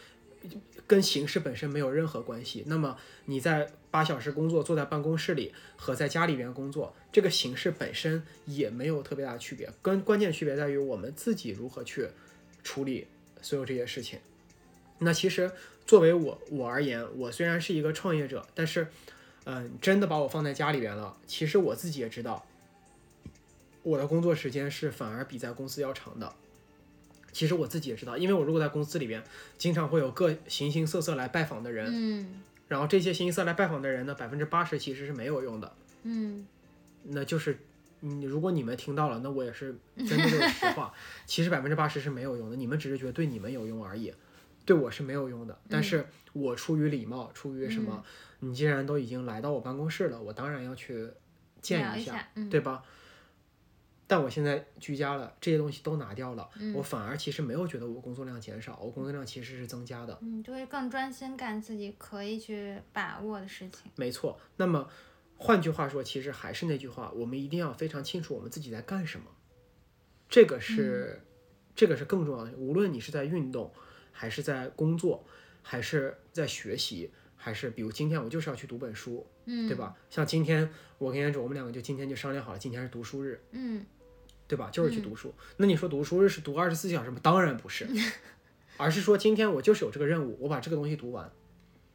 [0.87, 2.65] 跟形式本身没有任何关系。
[2.67, 2.97] 那么
[3.27, 12.09] 你在八小时工作，坐在办公室里和在家里边工作，这个形式本身也没有特别大的区别，跟关键区别在于我们自己如何去
[12.65, 13.07] 处理
[13.43, 14.19] 所有这些事情。
[14.99, 15.51] 那其实
[15.87, 18.87] 作为我我而言，我虽然是一个创业者，但是，
[19.45, 22.47] 嗯、真的把我放在家里边了，其实我自己也知道，
[23.83, 26.33] 我的工作时间是反而比在公司要长的。
[27.33, 29.25] 其实我自己也知道，因为我如果在公司里边，
[29.57, 35.75] 经常会有各形形色色来拜访的人，嗯然后这些形形色色来拜访的人呢，百分之八十其实是没有用的。
[36.05, 36.47] 嗯
[37.05, 37.59] 那就是，
[38.01, 40.93] 你，如果你们听到了，那我也是真的就是实话。
[41.27, 44.13] 其实百分之八十是没有用的，你们只是觉得对你们有用而已，
[44.65, 45.59] 对我是没有用的。
[45.69, 48.05] 但是我出于礼貌，出于什么，
[48.41, 51.09] 你既然都已经来到我办公室了，我当然要去
[51.61, 52.83] 见一聊下，嗯，对吧？
[54.09, 60.19] 但我现在居家了，这些东西都拿掉了，嗯我反而其实没有觉得我工作量减少，我工作量其实是增加的。
[60.21, 63.91] 嗯，就会更专心干自己可以去把握的事情。
[63.97, 64.39] 没错。
[64.57, 64.87] 那么
[65.39, 69.27] 换句话说，其实还是那句话，我们一定要非常清楚我们自己在干什么，
[70.29, 71.23] 这个是、
[71.75, 72.53] 这个是更重要的。
[72.53, 73.73] 无论你是在运动，
[74.23, 75.27] 还是在工作，
[75.63, 79.97] 还是在学习，还是比如今天我就是要去读本书，嗯，对吧？
[80.11, 83.85] 像今天我跟燕子，我们两个就今天就商量好了，今天是读书日，嗯，
[84.47, 84.71] 对吧？
[84.71, 85.35] 就是去读书。
[85.57, 87.19] 那你说读书日是读二十四小时吗？
[87.21, 87.89] 当然不是，
[88.79, 91.29] 而是说今天我就是有这个任务，我把这个东西读完。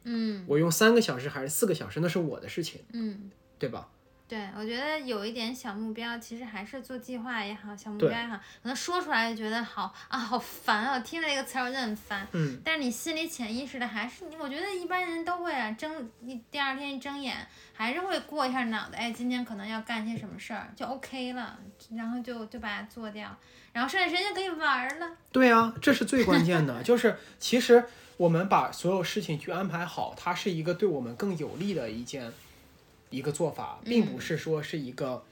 [0.04, 3.30] 嗯我用三个小时还是四个小时，那是我的事情，嗯。
[3.58, 3.90] 对吧？
[4.28, 10.96] 对，我觉得有一点小目标，其实还是做计划也好，小目标也好，可能说出来就觉得好啊，好烦啊！
[10.96, 12.28] 我听了这个词儿我就很烦。
[12.32, 12.60] 嗯。
[12.62, 17.34] 但是你心里潜意识的还是你，我觉得一般人都会啊，睁一第二天一睁眼，
[17.72, 21.58] 还是会过一下脑袋，哎，今天可能要干些什么事儿，就 OK 了，
[21.96, 23.34] 然后就就把它做掉，
[23.72, 25.10] 然后剩下时间就可以玩了。
[25.32, 27.82] 对啊，这是最关键的，就是其实
[28.18, 32.30] 我们把所有事情去安排好，它是一个对我们更有利的一件
[33.10, 35.22] 一个做法，并不是说是一个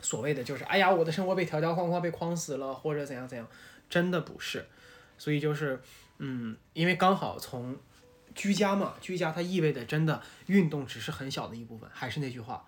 [0.00, 3.46] 所谓的就是哎呀我的生活被条条框框被框死了或者怎样怎样，
[3.88, 4.66] 真的不是。
[5.16, 5.80] 所以就是
[6.18, 7.76] 嗯，因为刚好从
[8.34, 12.64] 居家嘛，居家它意味着真的运动只是很小的一部分，还是那句话，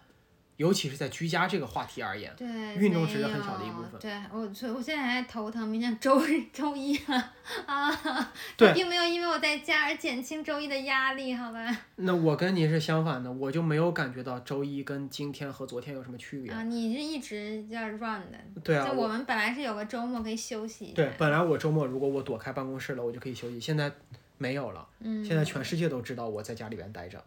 [0.56, 2.46] 尤其是在居家这个话题而言，对，
[2.76, 7.32] 运动只是很小的一部分对我，所以我现在还头疼，明天周日周一了
[7.66, 7.92] 啊，
[8.56, 11.76] 对并没有因为我在家而减轻周一的压力，好吧？
[11.96, 16.50] 那我跟你是相反的，我就没有感觉到周一跟今天和昨天有什么区别。
[16.50, 23.92] 啊，你是一直在 run 的，对啊，就我们本来是有个周末可以休息对，本来我周末如果我躲开办公室了，我就可以休息，现在
[24.38, 24.88] 没有了。
[25.00, 27.22] 嗯，现在全世界都知道我在家里边待着，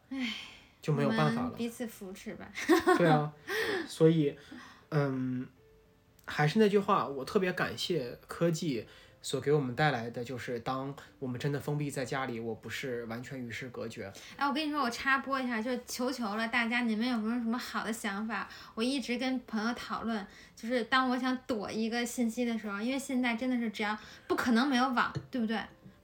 [0.81, 1.49] 就没有办法了。
[1.51, 2.49] 彼此扶持吧。
[2.97, 3.31] 对啊，
[3.87, 4.35] 所以，
[4.89, 5.47] 嗯，
[6.25, 8.87] 还是那句话，我特别感谢科技
[9.21, 14.11] 所给我们带来的，就是当我们真的封闭在家里，我不是完全与世隔绝。
[14.37, 18.47] 哎，我跟你说，我插播一下，就是求求了大家，你们有没有什么好的想法？
[18.75, 20.25] 我一直跟朋友讨论，
[20.55, 25.59] 就是当我想躲一个信息的时候，因为现在真的是只要不可能没有网，对不对？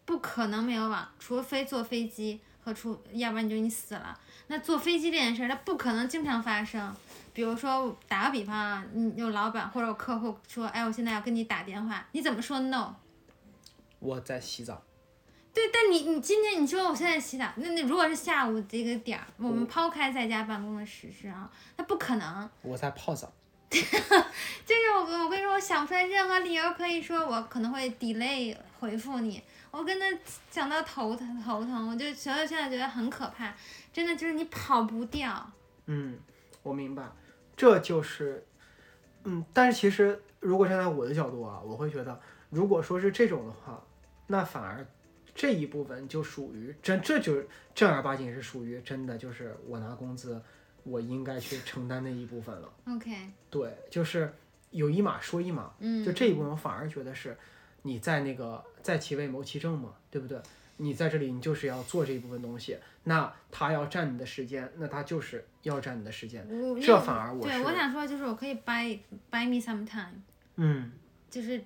[0.05, 4.19] 不可能没有网，除非坐飞机和出，要不然你就你死了。
[4.47, 6.95] 那坐飞机这件事儿，它不可能经常发生。
[7.33, 12.95] 比如说打个比方啊，你有老板或者有客户说，哎，我现在要跟你打电话，你怎么说 no？
[13.99, 14.83] 我在洗澡，
[15.53, 22.49] 对，但你你今天你说我现在洗澡，那那如果是下午这个点儿，我们抛开在家办公的实施啊，那不可能。
[22.61, 23.31] 我在泡澡。
[23.71, 29.41] 就是我我跟你说，我想不出来任何理由可以说我可能会 delay 回复你，
[29.77, 30.05] 我跟他
[30.49, 33.53] 讲到头疼头疼，我就所以现在觉得很可怕，
[33.91, 35.51] 真的就是你跑不掉。
[35.87, 36.17] 嗯，
[36.63, 37.03] 我明白，
[37.57, 38.45] 这就是，
[39.25, 42.17] 嗯，但是其实如果站在我的角度啊，我会觉得，
[42.49, 43.83] 如果说是这种的话，
[44.27, 44.87] 那反而
[45.35, 50.41] 这一部分就属于真，这就正儿八经是属于真的，就是我拿工资，
[50.83, 52.71] 我应该去承担那一部分了。
[52.87, 53.11] OK，
[53.49, 54.33] 对，就是
[54.71, 57.37] 有一码说一码，嗯，就这一部分我反而觉得是
[57.85, 60.37] 你在那个在其位谋其政嘛，对不对？
[60.77, 66.45] 你在这里，你就是要做这一部分东西，那他要占你的时间，那他就是要占你的时间。
[66.81, 68.99] 这反而我对我想说就是我可以 buy
[69.31, 70.19] buy me some time，
[70.57, 70.91] 嗯，
[71.29, 71.63] 就是，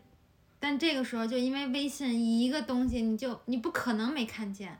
[0.59, 4.77] 但这个时候就因为微信一个东西，你就你不可能没看见，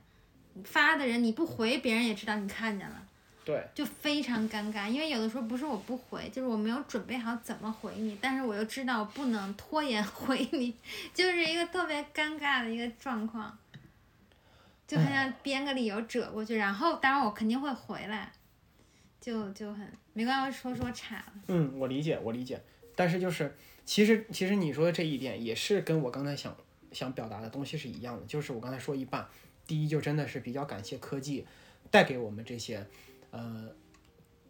[0.64, 3.08] 发的人你不回，别人也知道你看见了。
[3.50, 10.76] 对，就非常尴尬，因为有的时候不是我不回，就是我没有准备好怎么回你，但是我又知道不能拖延回你，
[11.16, 13.58] 就是一个特别尴尬的一个状况，
[14.88, 18.32] 就很想编个理由折过去，然后当然我肯定会回来，
[19.20, 22.62] 就就很没关系，说说岔了，嗯，我理解，我理解。
[22.95, 26.56] 但是就是，其实其实你说的这一点也是跟我刚才想
[26.91, 29.26] 想表达的东西是一样的，就是我刚才说一半，
[29.66, 31.47] 第一就真的是比较感谢科技
[31.89, 32.86] 带给我们这些，
[33.32, 33.69] 呃，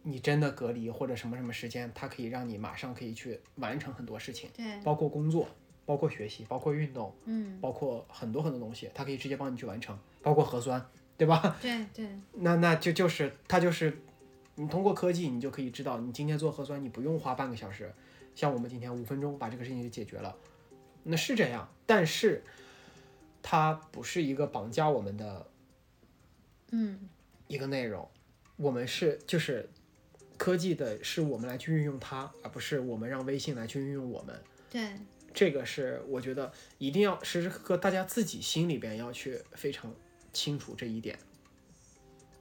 [0.02, 5.46] 你真的隔离或者什么什么时间，它可以让你马上可以去完成很多事情，对，包括工作，
[5.84, 10.84] 包括学习，包括运动，嗯，包括很多很多东西，它可以直接帮你去完成，包括核酸，
[11.18, 11.56] 对吧？
[11.60, 14.00] 对对，那那就就是它就是，
[14.54, 17.92] 你通过科技，你就可以知道，你今天做核酸，你不用花半个小时，
[18.34, 20.34] 像我们今天五分钟把这个事情就解决了，
[21.02, 22.42] 那是这样，但是
[23.42, 25.46] 它不是一个绑架我们的
[26.70, 27.08] 嗯。
[27.48, 28.08] 一个内容，
[28.60, 29.66] 我们是就是
[30.36, 34.38] 科技的是我们来去运用它，而不是我们让微信来去运用我们。
[34.68, 34.92] 对，
[35.32, 39.90] 这个是我觉得一定要时时刻刻大家自己心里边要去非常
[40.32, 41.18] 清楚这一点。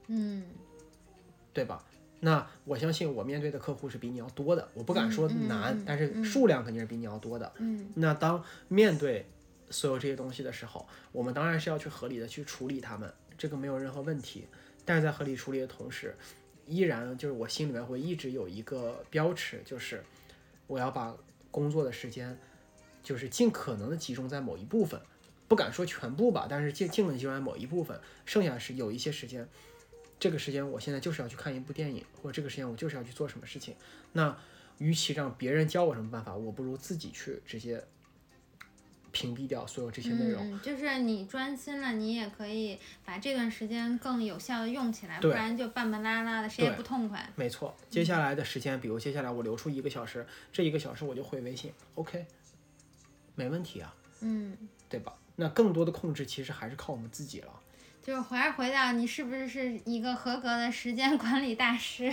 [0.07, 0.43] 嗯
[1.53, 1.86] 对吧？
[2.20, 7.49] 那我相信我面对的客户是比你要多的，我不敢说嗯嗯难，嗯但是数量肯定是比你要多的。
[7.59, 9.26] 嗯那当面对
[9.70, 14.47] 所有这些东西的时候，我们当然是要去合理的去处理它们，这个没有任何问题。
[14.89, 16.15] 但是在合理处理的同时，
[16.65, 20.03] 依然就是我心里面会一直有一个标尺，就是
[20.65, 21.15] 我要把
[21.51, 22.35] 工作的时间，
[23.03, 24.99] 就是尽可能的集中在某一部分，
[25.47, 29.47] 不敢说全部吧，但是尽尽可能集中在某一部分，剩下是有一些时间。
[30.19, 33.75] 这个时间我现在就是要去看一部电影，或者这个时间我就是要去做什么事情。
[34.13, 34.35] 那
[34.79, 37.85] 与其让别人教我什么办法，我不如自己去直接
[39.12, 40.51] 屏蔽掉所有这些内容。
[40.51, 47.30] 嗯，就是你专心了，你也可以把这段时间更有效的用起来，不然就半半拉拉的，谁也不痛快。
[47.36, 52.26] 没错，接下来的时间，比如接下来我留出一个小时，这一个小时我就回微信，OK，
[53.36, 54.55] 没问题啊，嗯，
[54.88, 55.14] 对吧？
[55.36, 57.51] 那更多的控制其实还是靠我们自己了。
[58.01, 62.12] 就是还是回到你是不是是一个合格的时间管理大师？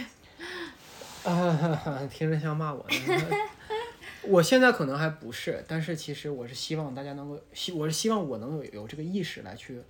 [1.24, 3.36] 啊，听着像骂我呢。
[4.28, 9.80] 我现在可能还不是，但是其实我是希望大家能够，希我是希望我能有有这个意识来去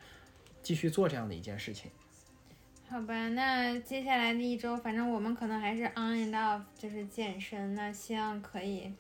[0.63, 1.91] 继续做这样的一件事情。
[2.89, 7.75] 好吧，那接下来的一周，反正我们可能还是 on and off，就是健身。
[7.75, 8.93] 那希望可以，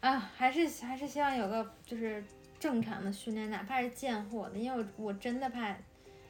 [0.00, 2.22] 啊，还是还是希望有个就是
[2.58, 5.74] 正常的训练，哪怕是健货的，因为我我真的怕，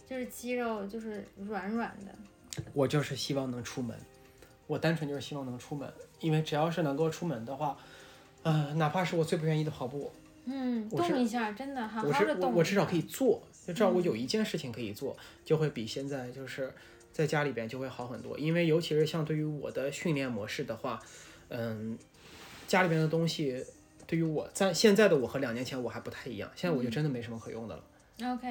[0.09, 2.63] 就是肌肉就是软软的。
[2.73, 3.97] 我就是希望能出门，
[4.69, 7.77] 我单纯就是希望能出门，因为只要是能够出门的话，
[8.43, 10.11] 呃，哪怕是我最不愿意的跑步，
[10.47, 13.03] 嗯，动一下，真的好我是好的动我我至少可以。
[13.03, 16.73] 做，就至少我有一件事情可以做，就会比现在就是
[17.13, 18.39] 在家里边就会好很多。
[18.39, 21.01] 因为尤其是像对于我的训练模式的话，
[21.49, 21.99] 嗯，
[22.67, 23.65] 家里边的东西
[24.07, 27.85] 对于我在现在的我和两年前我还不太一样，现在我就真的没什么可用的了。
[28.33, 28.49] OK，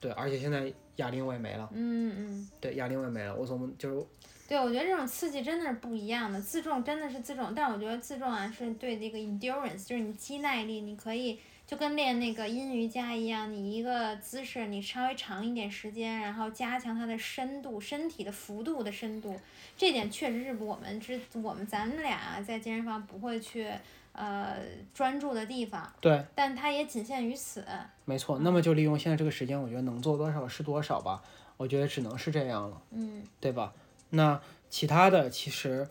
[0.00, 4.06] 对，而且现在哑铃我也没了，嗯嗯，对，哑铃我也没了，我总就是
[4.50, 6.40] 对，我觉得这种刺激真的是不一样的。
[6.40, 19.38] 自重真的是自重，但我觉得自重啊是对这个 endurance，就是你肌耐力，你可以就跟练那个阴瑜伽一样，你一个姿势你稍微长一点时间，然后加强它的深度、身体的幅度的深度，
[19.76, 23.70] 这点确实是我们之我们咱们俩在健身房不会去
[24.10, 24.56] 呃
[24.92, 27.64] 专注的地方，对，但它也仅限于此。
[28.04, 28.40] 没错。
[28.40, 31.22] 那么就利用现在这个时间，我觉得能做多少是多少吧。
[31.56, 32.82] 我觉得只能是这样了。
[32.90, 33.72] 嗯对吧？
[34.10, 35.88] 那其他的其实，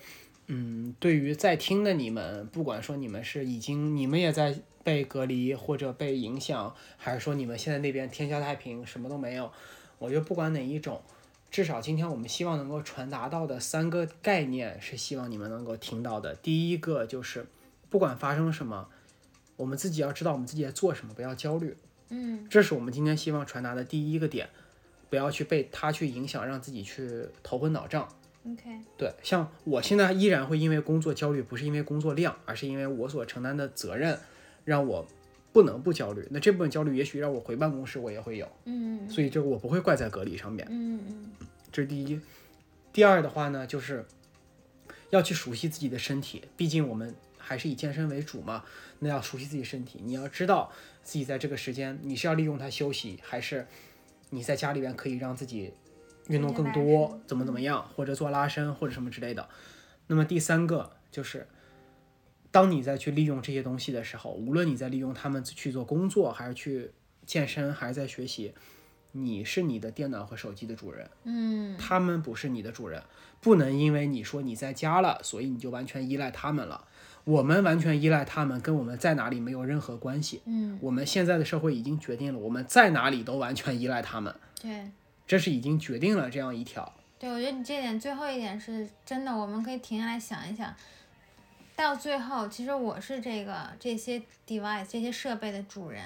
[0.47, 9.51] 嗯，对于在听的你们，不管说你们是已经你们也在被隔离或者被影响，还是说你们现在那边天下太平，什么都没有，
[9.97, 11.01] 我觉得不管哪一种，
[11.51, 16.36] 至少今天我们希望能够传达到的三个概念是希望你们能够听到的。
[16.36, 17.45] 第一个就是，
[17.89, 18.88] 不管发生什么，
[19.57, 21.76] 我们自己要知道我们自己在做什么，不要焦虑。
[22.11, 24.49] 嗯这是我们今天希望传达的第一个点，
[25.10, 28.07] 不要去被它去影响，让自己去头昏脑胀。
[28.45, 34.18] ，OK，对，像我现在依然会因为工作焦虑，不是因为工作量，而是因为我所承担的责任
[34.66, 35.05] 让我
[35.51, 36.26] 不能不焦虑。
[36.32, 40.66] 那这部分焦虑，也许让我回办公室我也会有，嗯所以这个我不会怪在隔离上面。
[40.70, 41.32] 嗯嗯
[41.72, 42.20] 这是第一。
[42.91, 44.05] 第二的话呢，就是
[45.10, 48.64] 要去熟悉自己的身体，毕竟我们还是以健身为主嘛。
[48.99, 50.72] 那要熟悉自己身体，你要知道
[51.03, 53.68] 自己在这个时间，你是要利用它休息，还是
[54.30, 55.74] 你在家里边可以让自己
[56.28, 59.50] 运动更多，怎么怎么样，或者做拉伸或者什么之类的。
[60.08, 61.48] 那么第三个就是，
[62.52, 66.92] 当你再去利用这些东西的时候，无论你在利用他们去做工作，还是去
[67.26, 68.54] 健身，还是在学习，
[69.12, 71.10] 你是你的电脑和手机的主人。
[71.24, 73.02] 嗯他们不是你的主人，
[73.42, 76.86] 不能因为你说你在家了，所以你就完全依赖他们了。
[77.30, 80.42] 我们完全依赖他们，跟我们在哪里没有任何关系。
[80.46, 84.90] 嗯，我们现在的社会已经决定了，我们在哪里都完全依赖他们，对。
[85.28, 86.92] 这是已经决定了这样一条。
[87.20, 90.74] 对，我觉得你这点最后一点是真的，我们可以停下来想一想。
[91.76, 96.04] 到最后，其实我是这个这些 device 这些设备的主人，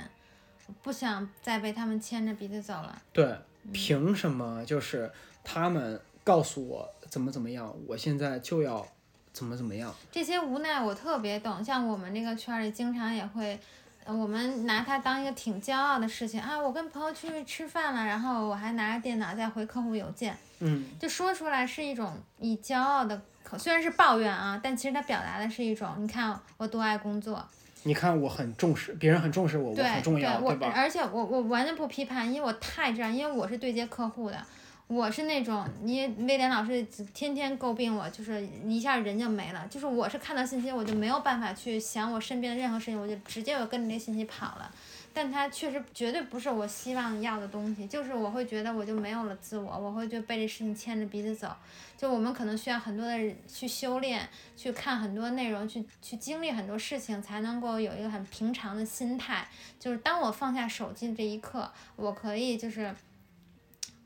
[0.68, 3.02] 我不想再被他们牵着鼻子走了。
[3.14, 3.34] 对，
[3.72, 5.10] 凭什么就是
[5.42, 8.86] 他们告诉我怎么怎么样，我现在就要
[9.34, 9.94] 怎么怎么样？
[10.12, 13.60] 这些无奈我特别懂，像我们那个圈儿里经常也会，
[14.06, 16.58] 呃我们拿它当一个挺骄傲的事情啊。
[16.58, 27.44] 我跟朋友去吃饭了，然后我还拿着电脑在回客户邮件，嗯，就说出来是一种以骄傲的口，虽然是抱怨啊，但其实它表达的是一种，你看我多爱工作。
[27.86, 30.72] 你看我很重视，别人很重视我，我对很重要，我吧？
[30.74, 34.42] 而且我我完全不批判，因为我太这样，因为我是对接客户的，
[34.88, 44.72] 我是那种，你威廉老师天天诟病我，就是一下人就没了，就是我是看到信息我就没有办法去想我身边的任何事情，我就直接我跟着那信息跑了。
[45.16, 47.86] 但它确实绝对不是我希望要的东西。
[47.86, 51.56] 就是我会觉得我就没有了自我，我会就被这事情牵着鼻子走。
[51.96, 54.28] 就我们可能需要很多的去修炼，
[54.58, 59.48] 去看很多内容，去去经历很多事情，才能够有一个很平常的心态。
[59.80, 62.94] 就是当我放下手机的这一刻，我可以就是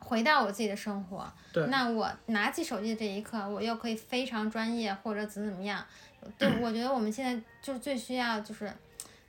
[0.08, 1.32] 回到我自己的生活。
[1.52, 5.86] 对那我拿起手机的这一刻，我又可以非常专业或者怎么怎么样。
[6.38, 8.72] 对，我觉得我们现在就是最需要就是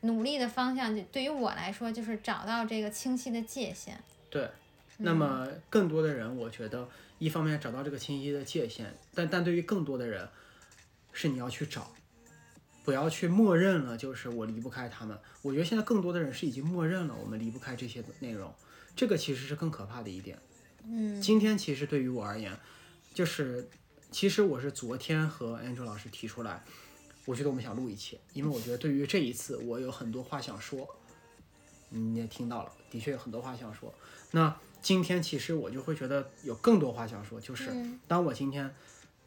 [0.03, 3.99] 努力的方向，就对于我来说就是找到这个清晰的界限。
[4.31, 4.49] 对，
[4.99, 10.29] 那么更多的人，我觉得一方面找到这个清晰的界限，但但对于更多的人，
[11.13, 11.91] 是你要去找，
[12.85, 15.17] 不要去默认了，就是我离不开他们。
[15.43, 18.53] 我觉得现在更多的人是已经默认了我们离不开这些内容，
[18.97, 20.39] 这个其实是更可怕的一点。
[20.85, 21.21] 嗯。
[21.21, 22.57] 今天其实对于我而言，
[23.15, 23.69] 就是
[24.11, 26.63] 其实我是昨天和 Andrew 老师提出来，
[27.25, 30.89] 我觉得我们想录一期，因为我觉得对于这一次我有很多话想说，
[31.91, 33.93] 你也听到了，的确有很多话想说。
[34.31, 37.99] 那今天其实我就会觉得有更多话想说，就是嗯。
[38.07, 38.73] 当我今天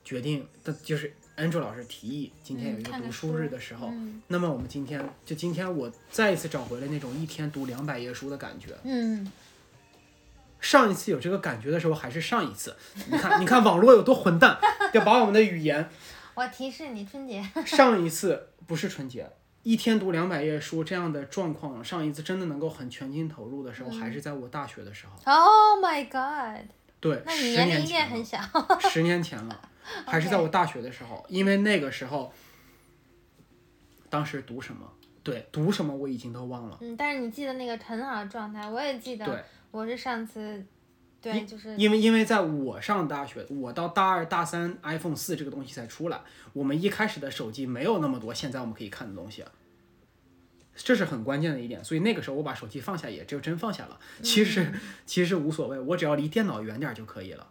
[0.03, 4.21] 决定的，就是 Andrew 老师提议今天有一个读书日的时候，嗯。
[4.27, 8.77] 那么我们今天就今天我再一次找回了那种一天读两百页书的感觉。
[8.83, 9.31] 嗯，
[10.61, 12.73] 上一次有这个感觉的时候还是上一次，
[13.09, 14.57] 你看， 你看网络有多混蛋，
[14.93, 15.89] 要把我们的语言。
[16.35, 17.43] 我提示你春节。
[17.65, 19.29] 上一次不是春节，
[19.63, 25.33] 一天读两百页书这样的状况，上一次真的能够很全心投入的时候，还是在我大学的时候。
[25.33, 26.69] Oh my god！
[26.99, 28.39] 对，那你十年前小。
[28.89, 29.69] 十年前了，
[30.05, 32.31] 还是在我大学的时候，因为那个时候，
[34.09, 34.87] 当时读什么？
[35.23, 36.77] 对，读什么我已经都忘了。
[36.81, 39.45] 嗯，但是你记得那个很好的状态，我也记得对得。
[39.71, 40.63] 我是上次，
[41.21, 46.21] 对，就是因为因为在我上大学，我到大二大三，iPhone 四这个东西才出来，
[46.53, 49.43] 我们一开始的手机没有那么多现在我们可以看的东西，
[50.75, 51.83] 这是很关键的一点。
[51.83, 53.99] 所以那个时候我把手机放下，也就真放下了。
[54.21, 54.71] 其实
[55.05, 57.47] 其实无所谓，我只要离电脑远点就可以了。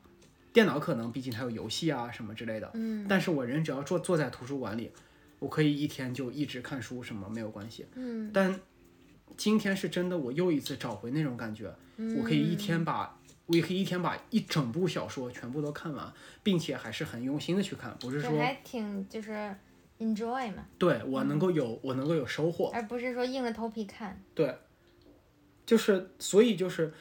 [0.53, 4.91] 电脑可能毕竟它有游戏啊什么之类的，嗯但是我人只要坐坐在图书馆里，
[5.39, 7.87] 我可以一天就一直看书，什么没有关系。
[7.95, 8.61] 嗯但
[9.41, 11.74] 今天是真的，我又一次找回那种感觉，
[12.18, 16.12] 我可以一天把，我也可以一天把一整部小说全部都看完，
[16.43, 19.57] 并且还是很用心的去看，不是说就还挺就是
[19.99, 24.22] enjoy 嘛，对我能够有我能够有收获，而不是说硬着头皮看。
[24.34, 24.59] 对，
[25.64, 26.93] 就是所以就是。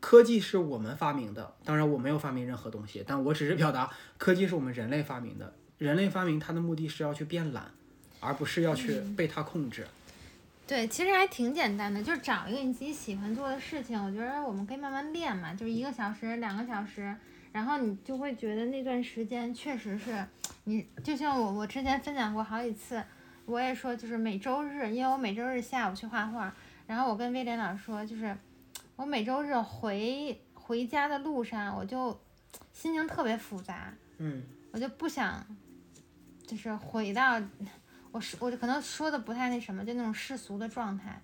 [0.00, 5.52] 科技是我们发明的，当然我没有发明任何东西，但我只是表达科技是我们人类发明的。
[5.76, 7.72] 人类发明它的目的是要去变懒，
[8.20, 9.84] 而不是要去被它控制。
[10.68, 13.98] 对，其实还挺简单的，就是找一个你自己喜欢做的事情。
[14.04, 17.16] 我觉得我们可以慢慢练嘛，就是一个小时、两个小时，
[17.52, 20.22] 然后你就会觉得那段时间确实是
[20.64, 23.02] 你，就像我我之前分享过好几次，
[23.46, 26.54] 我也说就是每周日，因为我每周日下午去画画，
[26.86, 28.36] 然后我跟威廉老师说，就是
[28.94, 32.20] 我每周日回回家的路上，我就
[32.74, 34.42] 心情特别复杂，嗯，
[34.72, 35.46] 我就不想，
[36.46, 37.40] 就是回到
[38.10, 41.20] 我是我就可能说的不太那什么，就那种世俗的状态，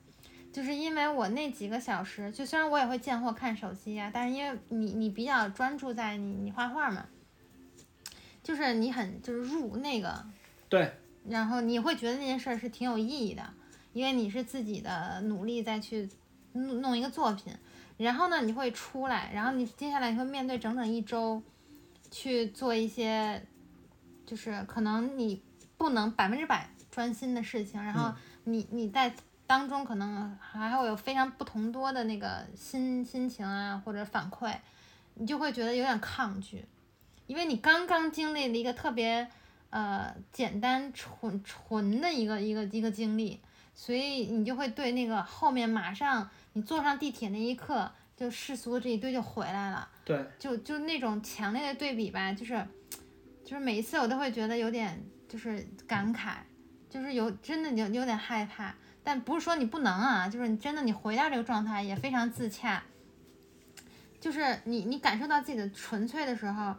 [0.52, 7.06] 就是因为我那几个小时，就虽然我也会见货看手机啊，但是因为你你比较专注在你你画画嘛，
[8.42, 10.24] 就是你很就是入那个，
[10.68, 10.92] 对，
[11.28, 13.42] 然后你会觉得那件事儿是挺有意义的，
[13.92, 16.08] 因为你是自己的努力再去
[16.52, 17.52] 弄弄一个作品，
[17.96, 21.42] 然后呢你会出来，然后你接下来你会面对整整一周
[22.10, 23.42] 去做一些，
[24.26, 25.42] 就是可能你
[25.76, 28.14] 不能百分之百专心的事情，然后
[28.44, 29.12] 你你在
[29.48, 34.54] 当中可能还会有非常不同多的那个心心情啊或者反馈，
[35.14, 36.64] 你就会觉得有点抗拒，
[37.26, 39.28] 因为你刚刚经历了一个特别
[39.70, 43.40] 呃简单纯纯的一个一个一个经历，
[43.74, 49.88] 所以你就会对那个后面马上你坐上地铁那一刻，就世俗的这一堆就回来了。
[50.04, 52.64] 对，就就那种强烈的对比吧，就是
[53.44, 56.36] 就是每一次我都会觉得有点就是感慨，
[56.94, 58.72] 就是有真的有有点害怕，
[59.02, 62.84] 但不是说你不能啊，就是你真的你回到这个状态也非常自洽，
[64.20, 66.72] 就是你你感受到自己的纯粹的时候，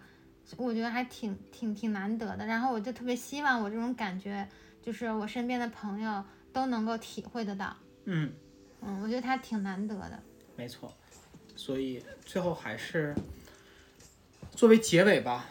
[0.56, 2.46] 我觉得还挺挺挺难得的。
[2.46, 4.48] 然后我就特别希望我这种感觉，
[4.82, 8.32] 就是我身边的朋友都能够体会得到，嗯。
[8.80, 10.24] 嗯，我觉得它挺难得的。
[10.56, 10.96] 没错，
[11.58, 13.14] 所以最后还是
[14.52, 15.50] 作为结尾吧，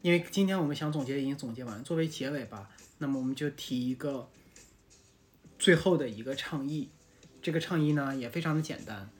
[0.00, 4.30] 因为今天我们想总结已经总结完，作为结尾吧，那么我们就提一个
[5.58, 6.90] 最后的一个倡议。
[7.42, 9.10] 这个倡议呢也非常的简单，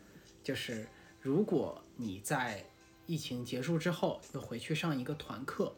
[0.45, 0.87] 就是
[1.21, 2.65] 如果你在
[3.07, 5.75] 疫情结束之后又回去上一个团课，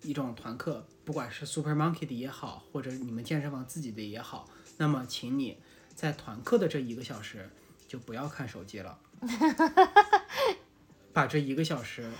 [0.00, 4.48] 一种团课，不管是 Super Monkey 的也好，或者你们健身房自己的也好，
[4.78, 5.58] 那么请你
[5.94, 7.50] 在团课的这一个小时
[7.86, 8.98] 就不要看手机了，
[11.12, 12.10] 把这一个小时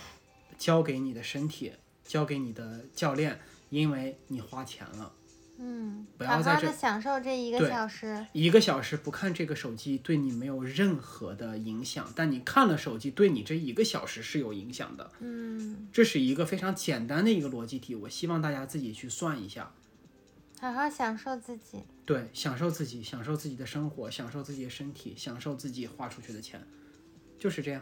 [0.59, 1.73] 交给你的身体，
[2.03, 3.41] 交给你的教练，
[3.73, 5.11] 因为你花钱了。
[5.57, 8.25] 嗯，不要在这好好享受这一个小时。
[8.33, 15.11] 一个小时不看这个手机对你没有任何的影响，但你看了手机对你这一个小时是有影响的。
[15.19, 19.71] 嗯，这是一个非常简单的一个逻辑题，我希望大家自己去算一下。
[20.59, 21.83] 好好享受自己。
[22.05, 26.65] 对，享受自己，享受自己的生活，享受自己的身体，享受自己花出去的钱，
[27.39, 27.81] 就是这样。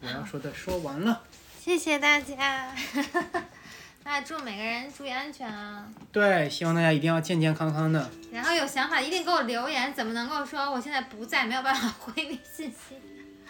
[0.00, 1.22] 我要说的说完了。
[1.60, 2.74] 谢谢大家。
[4.04, 5.88] 那祝每个人注意安全啊！
[6.12, 8.10] 对，希望大家一定要健健康康的。
[8.30, 12.96] 然后有想法一定给我留言，怎么能够说我现在不在，没有办法回你信息？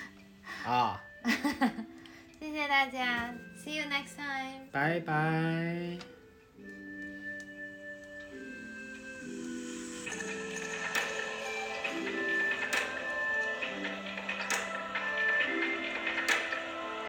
[0.64, 1.00] 啊，
[2.40, 4.68] 谢谢大家，See you next time。
[4.70, 6.13] 拜拜。